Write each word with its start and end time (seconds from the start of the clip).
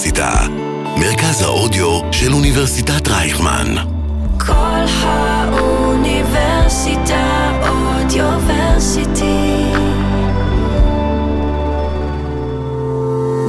האוניברסיטה, 0.00 0.46
מרכז 1.00 1.42
האודיו 1.42 2.00
של 2.12 2.32
אוניברסיטת 2.32 3.08
רייכמן. 3.08 3.74
כל 4.38 4.84
האוניברסיטה 5.02 6.30
אודיוורסיטי. 7.68 9.62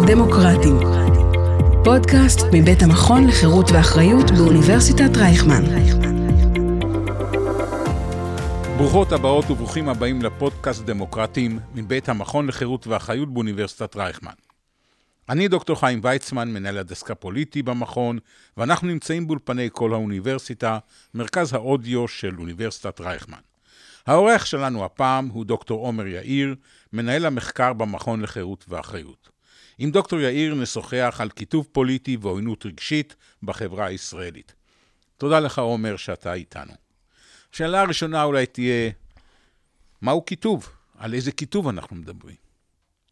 דמוקרטים. 0.07 0.79
פודקאסט 1.83 2.39
מבית 2.54 2.83
המכון 2.83 3.27
לחירות 3.27 3.71
ואחריות 3.71 4.31
באוניברסיטת 4.31 5.18
רייכמן. 5.18 5.63
ברוכות 8.77 9.11
הבאות 9.11 9.52
וברוכים 9.52 9.89
הבאים 9.89 10.21
לפודקאסט 10.21 10.86
דמוקרטים 10.86 11.60
מבית 11.75 12.10
המכון 12.10 12.47
לחירות 12.47 12.88
ואחריות 12.88 13.33
באוניברסיטת 13.33 13.96
רייכמן. 13.96 14.50
אני 15.30 15.48
דוקטור 15.48 15.80
חיים 15.80 16.00
ויצמן, 16.04 16.50
מנהל 16.50 16.78
הדסק 16.78 17.11
הפוליטי 17.11 17.64
במכון, 17.64 18.20
ואנחנו 18.57 18.88
נמצאים 18.88 19.28
באולפני 19.28 19.70
כל 19.71 19.94
האוניברסיטה, 19.94 20.80
מרכז 21.14 21.54
האודיו 21.54 22.07
של 22.07 22.39
אוניברסיטת 22.39 23.02
רייכמן. 23.02 23.39
האורח 24.07 24.46
שלנו 24.46 24.86
הפעם 24.86 25.28
הוא 25.28 25.46
דוקטור 25.46 25.86
עומר 25.86 26.07
יאיר, 26.07 26.56
מנהל 26.94 27.25
המחקר 27.25 27.74
במכון 27.74 28.21
לחירות 28.21 28.66
ואחריות. 28.68 29.30
עם 29.78 29.92
דוקטור 29.92 30.20
יאיר 30.20 30.56
נשוחח 30.56 31.18
על 31.20 31.30
כיתוב 31.30 31.68
פוליטי 31.72 32.17
ועוינות 32.22 32.66
רגשית 32.66 33.16
בחברה 33.44 33.86
הישראלית. 33.86 34.53
תודה 35.17 35.39
לך, 35.39 35.59
עומר, 35.59 35.97
שאתה 35.97 36.33
איתנו. 36.33 36.73
השאלה 37.53 37.81
הראשונה 37.81 38.23
אולי 38.23 38.45
תהיה, 38.45 38.92
מהו 40.02 40.25
כיתוב? 40.25 40.69
על 40.97 41.14
איזה 41.14 41.31
כיתוב 41.31 41.67
אנחנו 41.67 41.95
מדברים? 41.95 42.36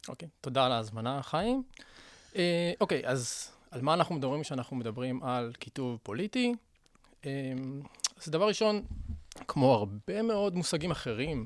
אוקיי, 0.08 0.28
okay, 0.28 0.32
תודה 0.42 0.66
על 0.66 0.72
ההזמנה, 0.72 1.24
חיים. 1.24 1.64
אה, 2.40 2.72
אוקיי, 2.82 3.02
אז 3.06 3.52
על 3.72 3.82
מה 3.82 3.94
אנחנו 3.94 4.16
מדברים 4.16 4.42
כשאנחנו 4.42 4.76
מדברים 4.76 5.24
על 5.24 5.54
כיתוב 5.60 6.00
פוליטי? 6.04 6.54
Uh, 7.22 7.26
אז 8.18 8.28
דבר 8.28 8.48
ראשון, 8.48 8.82
כמו 9.48 9.74
הרבה 9.74 10.22
מאוד 10.22 10.56
מושגים 10.56 10.92
אחרים 10.92 11.46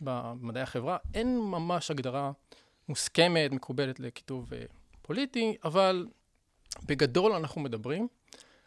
במדעי 0.00 0.62
החברה, 0.62 0.96
אין 1.14 1.38
ממש 1.38 1.90
הגדרה 1.90 2.32
מוסכמת, 2.88 3.52
מקובלת 3.52 4.00
לכיתוב 4.00 4.52
uh, 4.52 4.56
פוליטי, 5.02 5.56
אבל 5.64 6.06
בגדול 6.86 7.32
אנחנו 7.32 7.60
מדברים 7.60 8.08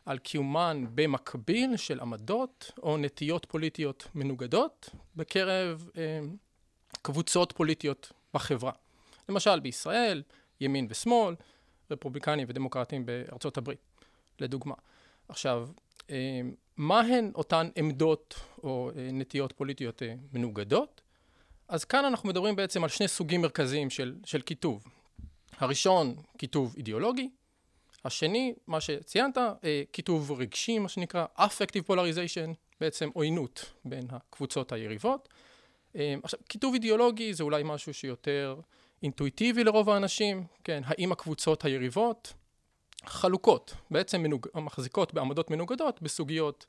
על 0.06 0.18
קיומן 0.18 0.86
במקביל 0.96 1.78
של 1.78 2.00
עמדות 2.00 2.72
או 2.84 2.98
נטיות 2.98 3.46
פוליטיות 3.46 4.08
מנוגדות 4.16 4.90
בקרב 5.16 5.90
אה, 5.98 6.20
קבוצות 7.02 7.52
פוליטיות 7.52 8.12
בחברה. 8.34 8.72
למשל 9.30 9.60
בישראל, 9.60 10.24
ימין 10.62 10.88
ושמאל, 10.90 11.36
רפובליקנים 11.92 12.48
ודמוקרטים 12.50 13.06
בארצות 13.06 13.58
הברית, 13.58 13.80
לדוגמה. 14.40 14.76
עכשיו, 15.30 15.68
אה, 16.10 16.42
מהן 16.78 17.32
אותן 17.36 17.70
עמדות 17.76 18.36
או 18.64 18.92
אה, 18.98 19.10
נטיות 19.12 19.52
פוליטיות 19.52 20.04
אה, 20.04 20.14
מנוגדות? 20.34 21.02
אז 21.68 21.86
כאן 21.86 22.06
אנחנו 22.06 22.30
מדברים 22.30 22.56
בעצם 22.56 22.84
על 22.84 22.90
שני 22.90 23.08
סוגים 23.08 23.42
מרכזיים 23.42 23.90
של, 23.90 24.16
של 24.26 24.42
כיתוב. 24.42 24.84
הראשון, 25.58 26.16
כיתוב 26.38 26.74
אידיאולוגי, 26.78 27.30
השני, 28.06 28.54
מה 28.68 28.82
שציינת, 28.82 29.38
כיתוב 29.94 30.32
רגשי, 30.32 30.80
מה 30.80 30.90
שנקרא 30.90 31.26
affective 31.38 31.90
polarization, 31.90 32.54
בעצם 32.82 33.10
עוינות 33.14 33.74
בין 33.86 34.08
הקבוצות 34.10 34.72
היריבות. 34.72 35.30
עכשיו, 35.96 36.40
כיתוב 36.50 36.74
אידיאולוגי 36.74 37.34
זה 37.34 37.44
אולי 37.44 37.64
משהו 37.66 37.94
שיותר 37.94 38.60
אינטואיטיבי 39.06 39.64
לרוב 39.64 39.90
האנשים, 39.90 40.44
כן, 40.64 40.82
האם 40.86 41.12
הקבוצות 41.12 41.66
היריבות 41.66 42.34
חלוקות, 43.06 43.76
בעצם 43.92 44.22
מנוג... 44.22 44.48
מחזיקות 44.56 45.14
בעמדות 45.14 45.52
מנוגדות 45.52 46.02
בסוגיות 46.02 46.66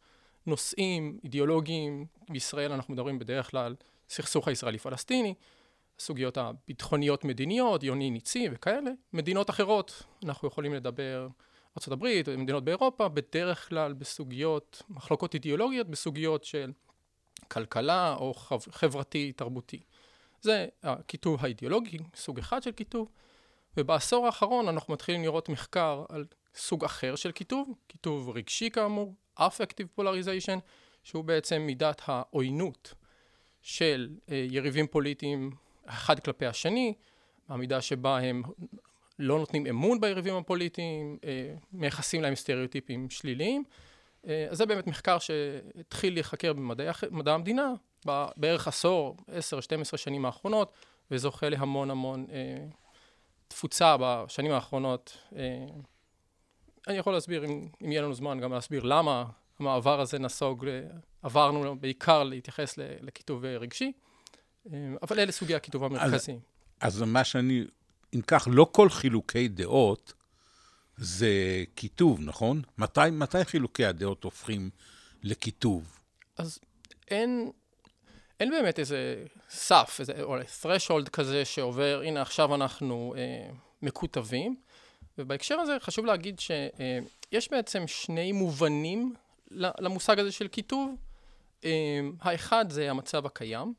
נושאים 0.47 1.19
אידיאולוגיים, 1.25 2.07
בישראל 2.29 2.73
אנחנו 2.73 2.95
מדברים 2.95 3.19
בדרך 3.19 3.51
כלל 3.51 3.75
סכסוך 4.09 4.49
הישראלי-פלסטיני, 4.49 5.35
הסוגיות 5.99 6.37
הביטחוניות 6.37 7.25
מדיניות, 7.25 7.83
יוני 7.83 8.11
ניצי 8.11 8.49
וכאלה. 8.53 8.91
מדינות 9.13 9.51
אחרות, 9.51 10.03
אנחנו 10.25 10.49
יכולים 10.49 10.75
לדבר 10.75 11.29
ארה"ב, 11.89 12.07
מדינות 12.37 12.65
באירופה, 12.65 13.09
בדרך 13.09 13.69
כלל 13.69 13.93
בסוגיות, 13.93 14.83
מחלוקות 14.89 15.35
אידיאולוגיות, 15.35 15.87
בסוגיות 15.87 16.45
של 16.45 16.73
כלכלה 17.49 18.15
או 18.15 18.35
חברתי 18.71 19.33
תרבותי. 19.33 19.81
זה 20.47 20.67
הכיתוב 20.83 21.45
האידיאולוגי, 21.45 21.99
סוג 22.15 22.39
אחד 22.39 22.63
של 22.63 22.73
כיתוב, 22.73 23.09
ובעשור 23.77 24.27
האחרון 24.27 24.69
אנחנו 24.69 24.95
מתחילים 24.95 25.23
לראות 25.23 25.49
מחקר 25.49 26.05
על 26.09 26.25
סוג 26.55 26.85
אחר 26.85 27.17
של 27.17 27.33
כיתוב, 27.33 27.75
כיתוב 27.89 28.29
רגשי 28.29 28.71
כאמור, 28.71 29.15
affective 29.39 30.01
polarization, 30.01 30.61
שהוא 31.03 31.25
בעצם 31.25 31.63
מידת 31.63 32.03
העוינות 32.05 32.95
של 33.63 34.09
אה, 34.31 34.47
יריבים 34.51 34.87
פוליטיים 34.87 35.51
אחד 35.87 36.21
כלפי 36.21 36.47
השני, 36.47 36.95
המידה 37.49 37.81
שבה 37.81 38.19
הם 38.19 38.43
לא 39.19 39.39
נותנים 39.39 39.67
אמון 39.67 40.01
ביריבים 40.01 40.35
הפוליטיים, 40.35 41.19
אה, 41.25 41.55
מייחסים 41.73 42.23
להם 42.23 42.35
סטריאוטיפים 42.35 43.11
שליליים. 43.11 43.65
אה, 44.27 44.47
אז 44.51 44.59
זה 44.59 44.67
באמת 44.67 44.87
מחקר 44.87 45.19
שהתחיל 45.19 46.15
להיחקר 46.15 46.53
במדעי 46.53 47.35
המדינה 47.35 47.73
בערך 48.37 48.69
עשור, 48.69 49.17
עשר, 49.29 49.61
שתים 49.61 49.81
עשרה 49.81 49.99
שנים 49.99 50.25
האחרונות, 50.25 50.73
וזוכה 51.11 51.49
להמון 51.49 51.91
המון 51.91 52.27
אה, 52.33 52.67
תפוצה 53.49 53.97
בשנים 54.01 54.53
האחרונות. 54.53 55.17
אה, 55.37 55.67
אני 56.89 56.97
יכול 56.97 57.13
להסביר, 57.13 57.45
אם, 57.45 57.69
אם 57.85 57.93
יהיה 57.93 58.03
לנו 58.03 58.15
זמן, 58.15 58.41
גם 58.41 58.53
להסביר 58.53 58.83
למה 58.83 59.25
המעבר 59.59 60.01
הזה 60.01 60.19
נסוג, 60.19 60.67
עברנו 61.23 61.77
בעיקר 61.81 62.23
להתייחס 62.23 62.79
לכיתוב 62.79 63.45
רגשי. 63.45 63.93
אה, 64.73 64.79
אבל 65.03 65.21
אלה 65.21 65.33
סוגי 65.33 65.55
הכיתוב 65.55 65.85
המרכזיים. 65.85 66.41
אז, 66.81 67.03
אז 67.03 67.03
מה 67.03 67.25
שאני, 67.25 67.65
אם 68.15 68.21
כך, 68.27 68.49
לא 68.51 68.67
כל 68.73 68.91
חילוקי 68.91 69.49
דעות 69.49 70.13
זה 70.97 71.65
כיתוב, 71.77 72.21
נכון? 72.21 72.63
מתי, 72.79 73.01
מתי 73.13 73.45
חילוקי 73.45 73.85
הדעות 73.85 74.25
הופכים 74.25 74.71
לכיתוב? 75.23 75.99
אז 76.39 76.59
אין, 77.09 77.51
אין 78.41 78.51
באמת 78.51 78.79
איזה 78.79 79.25
סף, 79.51 79.97
איזה, 80.01 80.23
או 80.23 80.37
threshold 80.41 81.09
כזה 81.13 81.45
שעובר, 81.45 82.03
הנה 82.05 82.23
עכשיו 82.23 82.55
אנחנו 82.55 83.15
אה, 83.17 83.51
מקוטבים. 83.83 84.57
ובהקשר 85.19 85.55
הזה 85.55 85.77
חשוב 85.81 86.07
להגיד 86.07 86.41
שיש 86.41 87.49
אה, 87.53 87.57
בעצם 87.57 87.87
שני 87.87 88.33
מובנים 88.33 89.15
למושג 89.51 90.19
הזה 90.19 90.33
של 90.33 90.49
כיתוב. 90.49 90.95
אה, 91.65 92.01
האחד 92.21 92.71
זה 92.71 92.91
המצב 92.91 93.27
הקיים, 93.27 93.75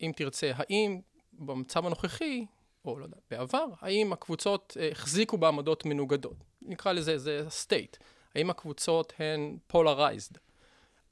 אם 0.00 0.12
תרצה, 0.16 0.50
האם 0.54 1.00
במצב 1.32 1.86
הנוכחי, 1.86 2.46
או 2.84 2.98
לא 2.98 3.04
יודע, 3.04 3.16
בעבר, 3.30 3.64
האם 3.80 4.12
הקבוצות 4.12 4.76
אה, 4.80 4.88
החזיקו 4.90 5.38
בעמדות 5.38 5.86
מנוגדות? 5.86 6.51
נקרא 6.66 6.92
לזה, 6.92 7.18
זה 7.18 7.46
state. 7.48 7.96
האם 8.34 8.50
הקבוצות 8.50 9.12
הן 9.18 9.56
polarized? 9.72 10.38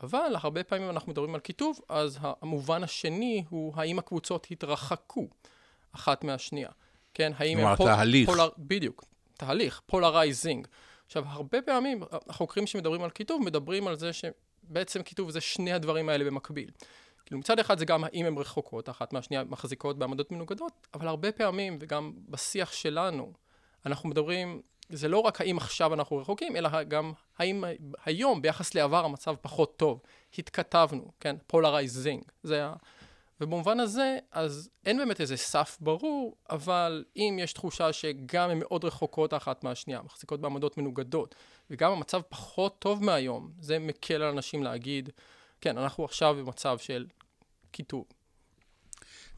אבל 0.03 0.37
הרבה 0.37 0.65
פעמים 0.65 0.91
אנחנו 0.91 1.12
מדברים 1.12 1.34
על 1.34 1.41
כיתוב, 1.41 1.81
אז 1.88 2.19
המובן 2.22 2.83
השני 2.83 3.44
הוא 3.49 3.72
האם 3.77 3.99
הקבוצות 3.99 4.47
התרחקו 4.50 5.28
אחת 5.93 6.25
מהשנייה. 6.25 6.71
כן, 7.15 7.33
האם 7.37 7.59
הם... 7.59 7.77
כלומר, 7.77 7.94
תהליך. 7.97 8.31
פול... 8.31 8.38
בדיוק, 8.59 9.05
תהליך, 9.34 9.83
polarizing. 9.93 10.66
עכשיו, 11.06 11.25
הרבה 11.27 11.62
פעמים 11.62 12.03
החוקרים 12.28 12.67
שמדברים 12.67 13.03
על 13.03 13.11
קיטוב 13.10 13.42
מדברים 13.43 13.88
על 13.88 13.97
זה 13.97 14.11
שבעצם 14.12 15.03
קיטוב 15.03 15.31
זה 15.31 15.41
שני 15.41 15.72
הדברים 15.72 16.09
האלה 16.09 16.25
במקביל. 16.25 16.71
כאילו 17.27 17.38
מצד 17.38 17.59
אחד 17.59 17.78
זה 17.78 17.84
גם 17.84 18.05
האם 18.05 18.27
הן 18.27 18.38
רחוקות, 18.38 18.88
אחת 18.88 19.12
מהשנייה 19.12 19.44
מחזיקות 19.44 19.99
בעמדות 19.99 20.32
מנוגדות, 20.32 20.87
אבל 20.94 21.08
הרבה 21.08 21.32
פעמים, 21.32 21.79
וגם 21.81 22.12
בשיח 22.29 22.73
שלנו, 22.73 23.32
אנחנו 23.87 24.08
מדברים, 24.08 24.62
זה 24.92 25.08
לא 25.08 25.19
רק 25.19 25.40
האם 25.40 25.56
עכשיו 25.56 25.94
אנחנו 25.94 26.16
רחוקים, 26.16 26.56
אלא 26.56 26.82
גם 26.82 27.12
האם 27.38 27.64
היום 28.04 28.42
ביחס 28.42 28.75
לעבר 28.75 29.04
המצב 29.04 29.34
פחות 29.40 29.76
טוב. 29.76 30.00
התקטבנו, 30.38 31.12
כן? 31.20 31.37
polarizing. 31.46 32.22
זה 32.42 32.66
ה... 32.66 32.72
ובמובן 33.40 33.81
הזה, 33.81 34.19
אז 34.32 34.70
אין 34.87 34.98
באמת 34.98 35.20
איזה 35.20 35.37
סף 35.37 35.78
ברור, 35.81 36.37
אבל 36.50 37.04
אם 37.16 37.38
יש 37.40 37.52
תחושה 37.52 37.92
שגם 37.92 38.50
הן 38.50 38.58
מאוד 38.58 38.84
רחוקות 38.84 39.34
אחת 39.34 39.64
מהשנייה, 39.64 40.02
מחזיקות 40.02 40.40
בעמדות 40.40 40.78
מנוגדות, 40.78 41.34
וגם 41.70 41.93
המצב 41.93 42.20
פחות 42.28 42.78
טוב 42.78 43.04
מהיום, 43.04 43.50
זה 43.60 43.78
מקל 43.78 44.14
על 44.14 44.22
אנשים 44.22 44.62
להגיד, 44.62 45.10
כן, 45.60 45.78
אנחנו 45.78 46.04
עכשיו 46.04 46.34
במצב 46.34 46.78
של 46.78 47.06
כיתוב. 47.72 48.04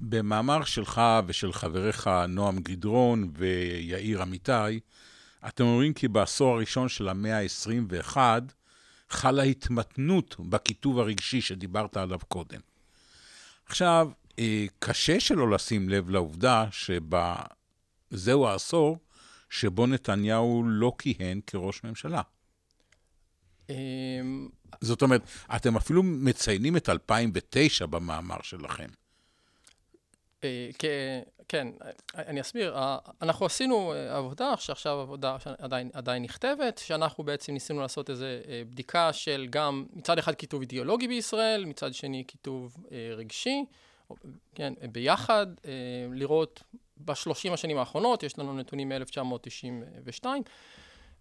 במאמר 0.00 0.64
שלך 0.64 1.00
ושל 1.26 1.52
חבריך 1.52 2.10
נועם 2.28 2.58
גדרון 2.58 3.30
ויאיר 3.34 4.22
אמיתי, 4.22 4.80
אתם 5.48 5.64
אומרים 5.64 5.94
כי 5.94 6.08
בעשור 6.08 6.54
הראשון 6.54 6.88
של 6.88 7.08
המאה 7.08 7.38
ה-21 7.38 8.16
חלה 9.10 9.42
התמתנות 9.42 10.36
בכיתוב 10.40 10.98
הרגשי 10.98 11.40
שדיברת 11.40 11.96
עליו 11.96 12.18
קודם. 12.28 12.60
עכשיו, 13.66 14.10
אה, 14.38 14.66
קשה 14.78 15.20
שלא 15.20 15.50
לשים 15.50 15.88
לב 15.88 16.10
לעובדה 16.10 16.66
שבזהו 16.70 18.46
העשור 18.46 18.98
שבו 19.50 19.86
נתניהו 19.86 20.62
לא 20.66 20.92
כיהן 20.98 21.40
כראש 21.46 21.84
ממשלה. 21.84 22.22
אמ, 23.70 24.48
זאת 24.80 25.02
אומרת, 25.02 25.22
אתם 25.56 25.76
אפילו 25.76 26.02
מציינים 26.02 26.76
את 26.76 26.88
2009 26.88 27.86
במאמר 27.86 28.42
שלכם. 28.42 28.88
אה, 30.44 30.70
כן, 31.48 31.68
אני 32.16 32.40
אסביר. 32.40 32.76
אה, 32.76 32.98
אנחנו 33.22 33.46
עשינו 33.46 33.92
אה, 33.92 34.16
עבודה, 34.16 34.54
שעכשיו 34.56 35.00
עבודה 35.00 35.36
שעדיין 35.40 35.90
עדיין 35.92 36.22
נכתבת, 36.22 36.78
שאנחנו 36.78 37.24
בעצם 37.24 37.52
ניסינו 37.52 37.80
לעשות 37.80 38.10
איזו 38.10 38.24
בדיקה 38.70 39.12
של 39.12 39.46
גם 39.50 39.86
מצד 39.92 40.18
אחד 40.18 40.34
כיתוב 40.34 40.60
אידיאולוגי 40.60 41.08
בישראל, 41.08 41.64
מצד 41.64 41.94
שני 41.94 42.24
כיתוב 42.28 42.76
רגשי, 43.16 43.64
כן, 44.54 44.72
ביחד, 44.92 45.46
לראות 46.12 46.62
בשלושים 46.98 47.52
השנים 47.52 47.78
האחרונות, 47.78 48.22
יש 48.22 48.38
לנו 48.38 48.56
נתונים 48.56 48.88
מ-1992, 48.88 50.26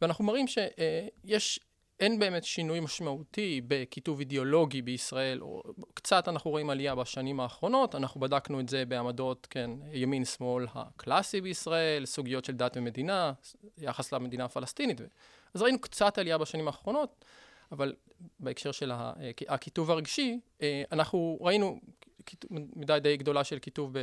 ואנחנו 0.01 0.25
מראים 0.25 0.45
שיש 0.47 1.59
אין 2.01 2.19
באמת 2.19 2.43
שינוי 2.43 2.79
משמעותי 2.79 3.61
בכיתוב 3.67 4.19
אידיאולוגי 4.19 4.81
בישראל, 4.81 5.41
או 5.41 5.63
קצת 5.93 6.27
אנחנו 6.27 6.51
רואים 6.51 6.69
עלייה 6.69 6.95
בשנים 6.95 7.39
האחרונות, 7.39 7.95
אנחנו 7.95 8.19
בדקנו 8.19 8.59
את 8.59 8.69
זה 8.69 8.85
בעמדות, 8.85 9.47
כן, 9.49 9.71
ימין-שמאל 9.93 10.67
הקלאסי 10.73 11.41
בישראל, 11.41 12.05
סוגיות 12.05 12.45
של 12.45 12.53
דת 12.53 12.77
ומדינה, 12.77 13.33
יחס 13.77 14.11
למדינה 14.11 14.45
הפלסטינית. 14.45 15.01
אז 15.53 15.61
ראינו 15.61 15.79
קצת 15.79 16.17
עלייה 16.17 16.37
בשנים 16.37 16.67
האחרונות, 16.67 17.25
אבל 17.71 17.93
בהקשר 18.39 18.71
של 18.71 18.91
הכיתוב 19.47 19.91
הרגשי, 19.91 20.39
אה, 20.61 20.83
אנחנו 20.91 21.37
ראינו 21.41 21.79
מידה 22.51 22.99
די 22.99 23.17
גדולה 23.17 23.43
של 23.43 23.59
כיתוב 23.59 23.95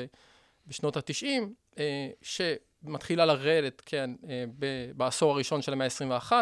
בשנות 0.67 0.97
התשעים, 0.97 1.55
אה, 1.79 2.11
שמתחילה 2.23 3.27
לרדת, 3.27 3.83
כן, 3.87 4.11
אה, 4.29 4.45
בעשור 4.97 5.33
הראשון 5.33 5.63
של 5.63 5.73
המאה 5.73 5.87
ה-21. 5.87 6.33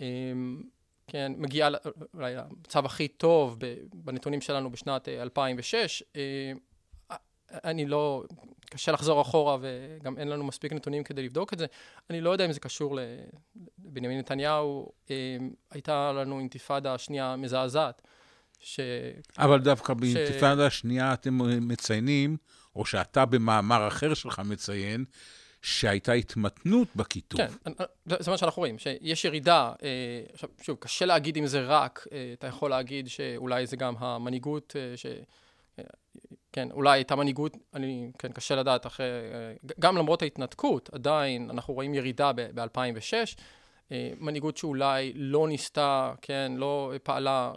אמ, 0.00 0.62
כן, 1.06 1.32
מגיעה 1.36 1.70
אולי 2.14 2.34
למצב 2.34 2.86
הכי 2.86 3.08
טוב 3.08 3.58
בנתונים 3.94 4.40
שלנו 4.40 4.70
בשנת 4.70 5.08
2006. 5.08 6.02
אה, 6.16 6.20
אה, 7.10 7.16
אני 7.64 7.86
לא, 7.86 8.24
קשה 8.70 8.92
לחזור 8.92 9.22
אחורה 9.22 9.56
וגם 9.60 10.18
אין 10.18 10.28
לנו 10.28 10.44
מספיק 10.44 10.72
נתונים 10.72 11.04
כדי 11.04 11.22
לבדוק 11.22 11.52
את 11.52 11.58
זה. 11.58 11.66
אני 12.10 12.20
לא 12.20 12.30
יודע 12.30 12.46
אם 12.46 12.52
זה 12.52 12.60
קשור 12.60 12.98
לבנימין 13.78 14.18
נתניהו. 14.18 14.92
אמ, 15.10 15.14
הייתה 15.70 16.12
לנו 16.12 16.38
אינתיפאדה 16.38 16.98
שנייה 16.98 17.36
מזעזעת. 17.36 18.02
ש... 18.60 18.80
אבל 19.38 19.60
דווקא 19.60 19.94
באינתיפאדה 19.94 20.66
השנייה 20.66 21.12
אתם 21.12 21.38
מציינים, 21.68 22.36
או 22.76 22.86
שאתה 22.86 23.24
במאמר 23.24 23.88
אחר 23.88 24.14
שלך 24.14 24.42
מציין, 24.44 25.04
שהייתה 25.62 26.12
התמתנות 26.12 26.88
בכיתוב. 26.96 27.40
כן, 27.40 27.72
זה 28.06 28.30
מה 28.30 28.38
שאנחנו 28.38 28.60
רואים, 28.60 28.78
שיש 28.78 29.24
ירידה, 29.24 29.72
אה, 29.82 30.22
עכשיו, 30.32 30.48
שוב, 30.62 30.76
קשה 30.80 31.06
להגיד 31.06 31.36
אם 31.36 31.46
זה 31.46 31.66
רק, 31.66 32.06
אה, 32.12 32.30
אתה 32.32 32.46
יכול 32.46 32.70
להגיד 32.70 33.08
שאולי 33.08 33.66
זה 33.66 33.76
גם 33.76 33.94
המנהיגות, 33.98 34.76
אה, 34.76 34.96
ש... 34.96 35.06
כן, 36.52 36.70
אולי 36.70 36.98
הייתה 36.98 37.16
מנהיגות, 37.16 37.56
אני, 37.74 38.10
כן, 38.18 38.32
קשה 38.32 38.56
לדעת 38.56 38.86
אחרי, 38.86 39.06
גם 39.80 39.96
למרות 39.96 40.22
ההתנתקות, 40.22 40.90
עדיין 40.92 41.50
אנחנו 41.50 41.74
רואים 41.74 41.94
ירידה 41.94 42.32
ב-2006, 42.34 43.40
מנהיגות 44.20 44.56
שאולי 44.56 45.12
לא 45.14 45.48
ניסתה, 45.48 46.12
כן, 46.22 46.52
לא 46.56 46.92
פעלה 47.02 47.52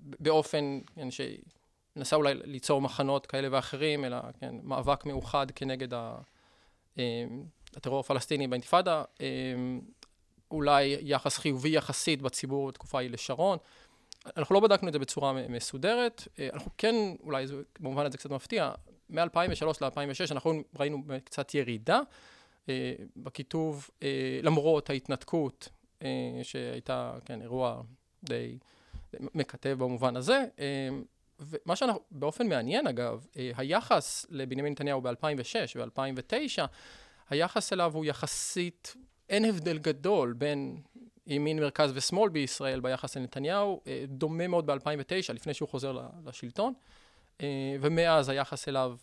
באופן, 0.00 0.80
כן, 0.94 1.08
שנסה 1.10 2.16
אולי 2.16 2.34
ליצור 2.44 2.80
מחנות 2.80 3.26
כאלה 3.26 3.48
ואחרים, 3.50 4.04
אלא, 4.04 4.16
כן, 4.40 4.54
מאבק 4.62 5.06
מאוחד 5.06 5.50
כנגד 5.50 5.94
ה... 5.94 6.16
אמ, 7.00 7.42
הטרור 7.76 8.00
הפלסטיני 8.00 8.46
באינתיפאדה, 8.46 9.04
אמ, 9.20 9.80
אולי 10.50 10.96
יחס 11.00 11.38
חיובי 11.38 11.68
יחסית 11.68 12.22
בציבור 12.22 12.68
בתקופה 12.68 12.98
ההיא 12.98 13.10
לשרון. 13.10 13.58
אנחנו 14.36 14.54
לא 14.54 14.60
בדקנו 14.60 14.88
את 14.88 14.92
זה 14.92 14.98
בצורה 14.98 15.32
מסודרת, 15.32 16.28
אה, 16.38 16.48
אנחנו 16.52 16.70
כן, 16.78 16.94
אולי 17.22 17.46
זה, 17.46 17.56
במובן 17.80 18.06
הזה 18.06 18.18
קצת 18.18 18.30
מפתיע, 18.30 18.72
מ-2003 19.10 19.66
ל-2006 19.80 20.32
אנחנו 20.32 20.60
ראינו 20.78 21.02
קצת 21.24 21.54
ירידה 21.54 22.00
אה, 22.68 22.94
בכיתוב, 23.16 23.90
אה, 24.02 24.40
למרות 24.42 24.90
ההתנתקות 24.90 25.68
שהייתה, 26.42 27.18
כן, 27.24 27.42
אירוע 27.42 27.82
די 28.24 28.58
מקטב 29.20 29.76
במובן 29.78 30.16
הזה. 30.16 30.44
ומה 31.40 31.76
שאנחנו, 31.76 32.00
באופן 32.10 32.48
מעניין 32.48 32.86
אגב, 32.86 33.26
אה, 33.36 33.50
היחס 33.56 34.26
לבנימין 34.30 34.72
נתניהו 34.72 35.00
ב-2006 35.00 35.76
ו-2009, 35.76 36.62
היחס 37.30 37.72
אליו 37.72 37.92
הוא 37.94 38.04
יחסית, 38.04 38.96
אין 39.28 39.44
הבדל 39.44 39.78
גדול 39.78 40.32
בין 40.32 40.80
ימין, 41.26 41.58
מרכז 41.58 41.90
ושמאל 41.94 42.28
בישראל 42.28 42.80
ביחס 42.80 43.16
לנתניהו, 43.16 43.80
אה, 43.86 44.04
דומה 44.08 44.48
מאוד 44.48 44.66
ב-2009, 44.66 45.32
לפני 45.34 45.54
שהוא 45.54 45.68
חוזר 45.68 45.98
לשלטון, 46.26 46.72
אה, 47.40 47.76
ומאז 47.80 48.28
היחס 48.28 48.68
אליו, 48.68 48.96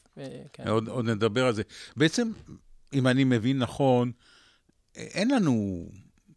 כן. 0.54 0.68
עוד, 0.68 0.88
עוד 0.88 1.06
נדבר 1.06 1.46
על 1.46 1.54
זה. 1.54 1.64
בעצם, 1.96 2.32
אם 2.94 3.08
אני 3.08 3.24
מבין 3.24 3.60
נכון, 3.60 4.12
אין 4.96 5.32
לנו 5.32 5.86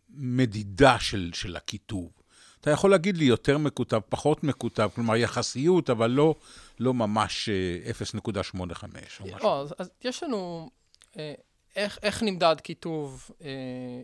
מדידה 0.09 0.99
של, 0.99 1.31
של 1.35 1.57
הכיתוב. 1.57 2.20
אתה 2.61 2.71
יכול 2.71 2.91
להגיד 2.91 3.17
לי 3.17 3.25
יותר 3.25 3.59
מקוטב, 3.59 4.01
פחות 4.09 4.45
מקוטב, 4.45 4.89
כלומר 4.95 5.17
יחסיות, 5.17 5.91
אבל 5.91 6.11
לא, 6.11 6.35
לא 6.81 6.95
ממש 6.95 7.49
0.85 8.15 8.25
אה, 8.25 9.01
או 9.21 9.27
משהו. 9.35 9.49
אז, 9.49 9.75
אז 9.79 9.91
יש 10.05 10.23
לנו, 10.23 10.71
אה, 11.19 11.35
איך, 11.77 11.99
איך 12.03 12.23
נמדד 12.23 12.57
כיתוב, 12.65 13.31
אה, 13.43 13.49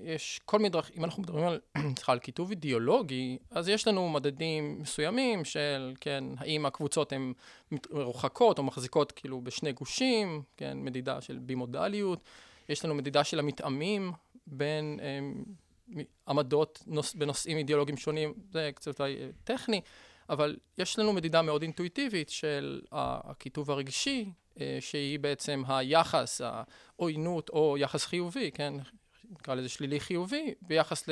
יש 0.05 0.41
כל 0.44 0.58
מיני 0.58 0.69
דרכים, 0.69 0.97
אם 0.99 1.05
אנחנו 1.05 1.23
מדברים 1.23 1.44
על, 1.44 1.61
סליחה, 1.97 2.12
על 2.12 2.19
כיתוב 2.19 2.50
אידיאולוגי, 2.50 3.38
אז 3.50 3.69
יש 3.69 3.88
לנו 3.88 4.08
מדדים 4.08 4.79
מסוימים 4.81 5.44
של, 5.44 5.94
כן, 6.00 6.25
האם 6.38 6.67
הקבוצות 6.67 7.12
הן 7.12 7.32
מרוחקות 7.91 8.58
או 8.58 8.62
מחזיקות 8.62 9.12
כאילו 9.12 9.41
בשני 9.41 9.73
גושים, 9.73 10.43
כן, 10.56 10.79
מדידה 10.79 11.20
של 11.20 11.38
בימודליות, 11.38 12.20
יש 12.69 12.85
לנו 12.85 12.94
מדידה 12.94 13.25
של 13.25 13.38
המתאמים 13.38 14.12
בין... 14.47 15.00
אה, 15.03 15.43
עמדות 16.28 16.82
נוס, 16.86 17.14
בנושאים 17.14 17.58
אידיאולוגיים 17.58 17.96
שונים, 17.96 18.34
זה 18.52 18.70
קצת 18.74 19.00
אולי 19.00 19.16
אה, 19.16 19.28
טכני, 19.44 19.80
אבל 20.28 20.56
יש 20.78 20.98
לנו 20.98 21.12
מדידה 21.12 21.42
מאוד 21.42 21.62
אינטואיטיבית 21.62 22.28
של 22.28 22.80
הכיתוב 22.92 23.70
הרגשי, 23.70 24.30
אה, 24.60 24.78
שהיא 24.80 25.18
בעצם 25.18 25.62
היחס, 25.68 26.40
העוינות 26.40 27.48
או 27.48 27.78
יחס 27.78 28.05
חיובי, 28.05 28.50
כן, 28.50 28.74
נקרא 29.31 29.55
לזה 29.55 29.69
שלילי 29.69 30.00
חיובי, 30.00 30.55
ביחס 30.62 31.08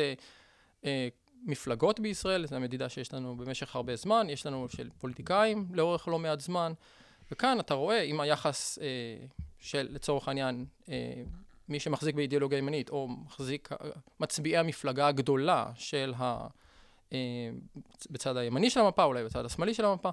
למפלגות 0.85 2.00
בישראל, 2.00 2.47
זו 2.47 2.57
המדידה 2.57 2.88
שיש 2.88 3.14
לנו 3.14 3.37
במשך 3.37 3.76
הרבה 3.76 3.97
זמן, 3.97 4.26
יש 4.31 4.47
לנו 4.47 4.69
של 4.69 4.90
פוליטיקאים 4.99 5.66
לאורך 5.73 6.09
לא 6.09 6.19
מעט 6.19 6.40
זמן, 6.40 6.73
וכאן 7.33 7.61
אתה 7.61 7.75
רואה 7.75 8.00
אם 8.00 8.21
היחס 8.21 8.78
אה, 8.78 8.87
של, 9.59 9.88
לצורך 9.90 10.28
העניין, 10.28 10.66
מי 11.68 11.80
שמחזיק 11.80 12.14
באידיאולוגיה 12.14 12.59
ימנית, 12.59 12.90
או 12.90 13.09
מחזיק, 13.09 13.68
מצביעי 14.21 14.56
המפלגה 14.56 15.06
הגדולה 15.06 15.71
של 15.75 16.14
ה... 16.16 16.47
אה, 17.12 17.18
בצד 18.11 18.37
הימני 18.37 18.71
של 18.71 18.80
המפה, 18.80 19.04
אולי 19.04 19.25
בצד 19.25 19.44
השמאלי 19.44 19.75
של 19.75 19.85
המפה, 19.85 20.11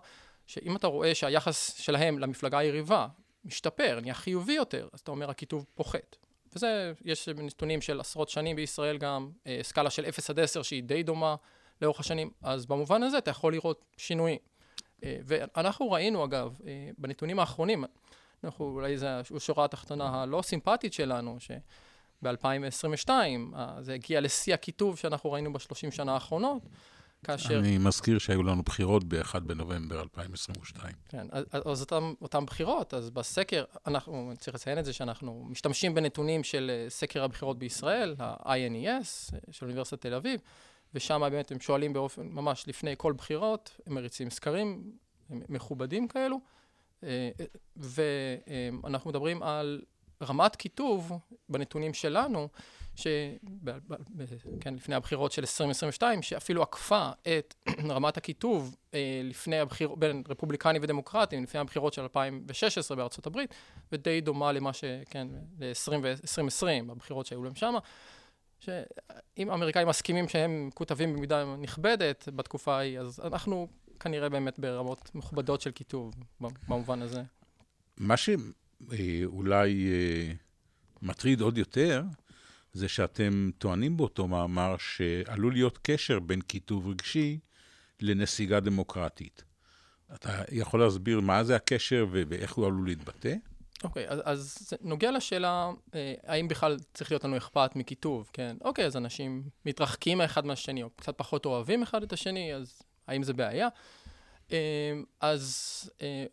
שאם 0.48 0.76
אתה 0.76 0.88
רואה 0.88 1.16
שהיחס 1.16 1.76
שלהם 1.78 2.20
למפלגה 2.20 2.58
היריבה 2.58 3.08
משתפר, 3.46 4.00
נהיה 4.02 4.14
חיובי 4.14 4.54
יותר, 4.54 4.88
אז 4.94 5.00
אתה 5.00 5.12
אומר 5.12 5.30
הכיתוב 5.30 5.66
פוחת. 5.76 6.16
וזה, 6.56 6.94
יש 7.06 7.30
נתונים 7.30 7.82
של 7.82 8.00
עשרות 8.00 8.30
שנים 8.30 8.56
בישראל 8.56 8.98
גם, 8.98 9.32
אה, 9.48 9.60
סקאלה 9.62 9.90
של 9.90 10.06
0 10.06 10.30
עד 10.30 10.40
10 10.40 10.62
שהיא 10.62 10.84
די 10.84 11.04
דומה 11.04 11.36
לאורך 11.82 12.00
השנים, 12.00 12.32
אז 12.42 12.66
במובן 12.66 13.04
הזה 13.04 13.18
אתה 13.18 13.32
יכול 13.32 13.54
לראות 13.54 13.86
שינויים. 13.98 14.40
אה, 15.04 15.18
ואנחנו 15.26 15.92
ראינו 15.92 16.26
אגב, 16.26 16.58
בנתונים 16.98 17.40
האחרונים, 17.40 17.84
אנחנו, 18.44 18.66
אולי 18.66 18.98
זו 18.98 19.08
השורה 19.36 19.66
התחתונה 19.66 20.22
הלא 20.22 20.42
סימפטית 20.42 20.94
שלנו, 20.94 21.38
שב-2022 21.40 23.10
אה, 23.10 23.78
זה 23.82 23.94
הגיע 23.94 24.22
לשיא 24.22 24.54
הכיתוב 24.54 24.98
שאנחנו 24.98 25.32
ראינו 25.32 25.54
בשלושים 25.54 25.92
שנה 25.92 26.14
האחרונות, 26.14 26.62
כאשר... 27.24 27.60
אני 27.60 27.78
מזכיר 27.78 28.20
שהיו 28.20 28.44
לנו 28.44 28.64
בחירות 28.64 29.04
ב-1 29.04 29.40
בנובמבר 29.40 30.02
2022. 30.02 30.94
כן, 31.10 31.28
אז, 31.32 31.46
אז 31.66 31.82
אותם, 31.82 32.14
אותם 32.22 32.46
בחירות, 32.46 32.94
אז 32.94 33.10
בסקר, 33.10 33.64
אנחנו, 33.88 34.32
צריך 34.40 34.56
לציין 34.56 34.80
את 34.80 34.86
זה 34.86 34.94
שאנחנו 34.94 35.46
משתמשים 35.50 35.94
בנתונים 35.94 36.44
של 36.44 36.72
אה, 36.74 36.90
סקר 36.90 37.24
הבחירות 37.24 37.60
בישראל, 37.60 38.16
ה-INES 38.20 39.34
אה, 39.34 39.40
של 39.52 39.66
אוניברסיטת 39.66 40.02
תל 40.02 40.14
אביב, 40.14 40.40
ושם 40.94 41.22
באמת 41.32 41.52
הם 41.52 41.60
שואלים 41.60 41.94
באופן, 41.94 42.28
ממש 42.28 42.68
לפני 42.68 42.94
כל 42.98 43.14
בחירות, 43.14 43.80
הם 43.86 43.94
מריצים 43.94 44.30
סקרים 44.30 44.92
מכובדים 45.30 46.08
כאלו. 46.08 46.40
ואנחנו 47.78 49.10
מדברים 49.10 49.44
על 49.44 49.82
רמת 50.22 50.56
כיתוב 50.56 51.12
בנתונים 51.50 51.94
שלנו, 51.94 52.48
ש... 52.96 53.08
ב... 53.44 53.70
ב... 53.70 53.96
ב... 54.18 54.26
כן, 54.60 54.74
לפני 54.74 54.96
הבחירות 54.96 55.32
של 55.32 55.42
2022, 55.42 56.22
שאפילו 56.22 56.62
עקפה 56.62 57.10
את 57.22 57.56
רמת 57.90 58.18
הקיטוב 58.18 58.76
אה, 58.94 59.22
לפני 59.24 59.60
הבחירות, 59.60 60.00
בין 60.00 60.24
רפובליקנים 60.30 60.82
ודמוקרטים, 60.84 61.44
לפני 61.44 61.60
הבחירות 61.60 61.94
של 61.94 62.02
2016 62.02 62.98
בארצות 62.98 63.28
הברית, 63.28 63.54
ודי 63.92 64.22
דומה 64.22 64.52
למה 64.52 64.74
ש... 64.74 64.84
כן, 65.10 65.28
ל-2020, 65.60 66.92
הבחירות 66.92 67.26
שהיו 67.26 67.44
להם 67.44 67.56
שמה. 67.56 67.80
שאם 68.60 69.50
האמריקאים 69.50 69.88
מסכימים 69.88 70.30
שהם 70.30 70.68
מקוטבים 70.68 71.14
במידה 71.14 71.56
נכבדת 71.58 72.28
בתקופה 72.36 72.76
ההיא, 72.76 73.00
אז 73.00 73.20
אנחנו 73.24 73.68
כנראה 74.02 74.30
באמת 74.30 74.60
ברמות 74.60 75.16
מכובדות 75.16 75.62
של 75.62 75.72
קיטוב 75.72 76.14
במובן 76.68 77.02
הזה. 77.02 77.24
מה 77.98 78.18
שאולי 78.18 79.92
אה, 79.92 80.34
מטריד 81.02 81.42
עוד 81.42 81.58
יותר, 81.58 82.04
זה 82.74 82.88
שאתם 82.88 83.50
טוענים 83.58 83.98
באותו 83.98 84.28
מאמר 84.28 84.76
שעלול 84.78 85.54
להיות 85.54 85.80
קשר 85.82 86.20
בין 86.20 86.42
קיטוב 86.42 86.88
רגשי 86.88 87.40
לנסיגה 88.00 88.60
דמוקרטית. 88.60 89.44
אתה 90.16 90.44
יכול 90.52 90.80
להסביר 90.80 91.20
מה 91.20 91.44
זה 91.44 91.56
הקשר 91.56 92.06
ואיך 92.12 92.54
הוא 92.54 92.66
עלול 92.66 92.88
להתבטא? 92.88 93.34
אוקיי, 93.84 94.10
okay, 94.10 94.12
אז, 94.12 94.22
אז 94.26 94.58
זה 94.60 94.76
נוגע 94.82 95.12
לשאלה, 95.12 95.72
אה, 95.96 96.14
האם 96.24 96.48
בכלל 96.48 96.78
צריך 96.94 97.12
להיות 97.12 97.24
לנו 97.24 97.38
אכפת 97.38 97.76
מקיטוב, 97.76 98.30
כן? 98.34 98.58
אוקיי, 98.62 98.84
okay, 98.84 98.88
אז 98.88 98.98
אנשים 98.98 99.44
מתרחקים 99.66 100.22
האחד 100.22 100.46
מהשני, 100.46 100.84
או 100.84 100.90
קצת 100.90 101.18
פחות 101.18 101.46
אוהבים 101.46 101.84
אחד 101.84 102.04
את 102.04 102.14
השני, 102.14 102.56
אז 102.56 102.82
האם 103.12 103.24
זה 103.24 103.34
בעיה? 103.34 103.68
אה, 104.52 104.94
אז 105.22 105.90
אה, 106.02 106.26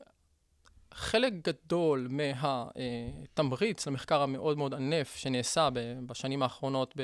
חלק 0.95 1.33
גדול 1.33 2.09
מהתמריץ 2.11 3.87
למחקר 3.87 4.23
המאוד 4.23 4.59
מאוד 4.59 4.75
ענף 4.75 5.17
שנעשה 5.17 5.69
בשנים 6.07 6.43
האחרונות, 6.43 6.95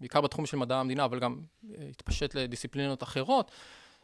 בעיקר 0.00 0.20
בתחום 0.20 0.46
של 0.46 0.56
מדע 0.56 0.76
המדינה, 0.76 1.04
אבל 1.04 1.18
גם 1.18 1.40
התפשט 1.90 2.34
לדיסציפלינות 2.34 3.02
אחרות, 3.02 3.50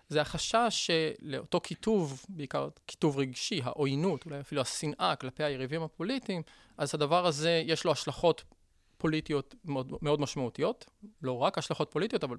זה 0.08 0.20
החשש 0.20 0.90
שלאותו 0.90 1.60
קיטוב, 1.60 2.24
בעיקר 2.28 2.68
קיטוב 2.86 3.18
רגשי, 3.18 3.60
העוינות, 3.64 4.24
אולי 4.26 4.40
אפילו 4.40 4.60
השנאה 4.60 5.16
כלפי 5.16 5.44
היריבים 5.44 5.82
הפוליטיים, 5.82 6.42
אז 6.78 6.94
הדבר 6.94 7.26
הזה 7.26 7.62
יש 7.66 7.84
לו 7.84 7.92
השלכות 7.92 8.44
פוליטיות 8.98 9.54
מאוד, 9.64 9.92
מאוד 10.02 10.20
משמעותיות, 10.20 10.86
לא 11.22 11.38
רק 11.38 11.58
השלכות 11.58 11.90
פוליטיות, 11.90 12.24
אבל 12.24 12.36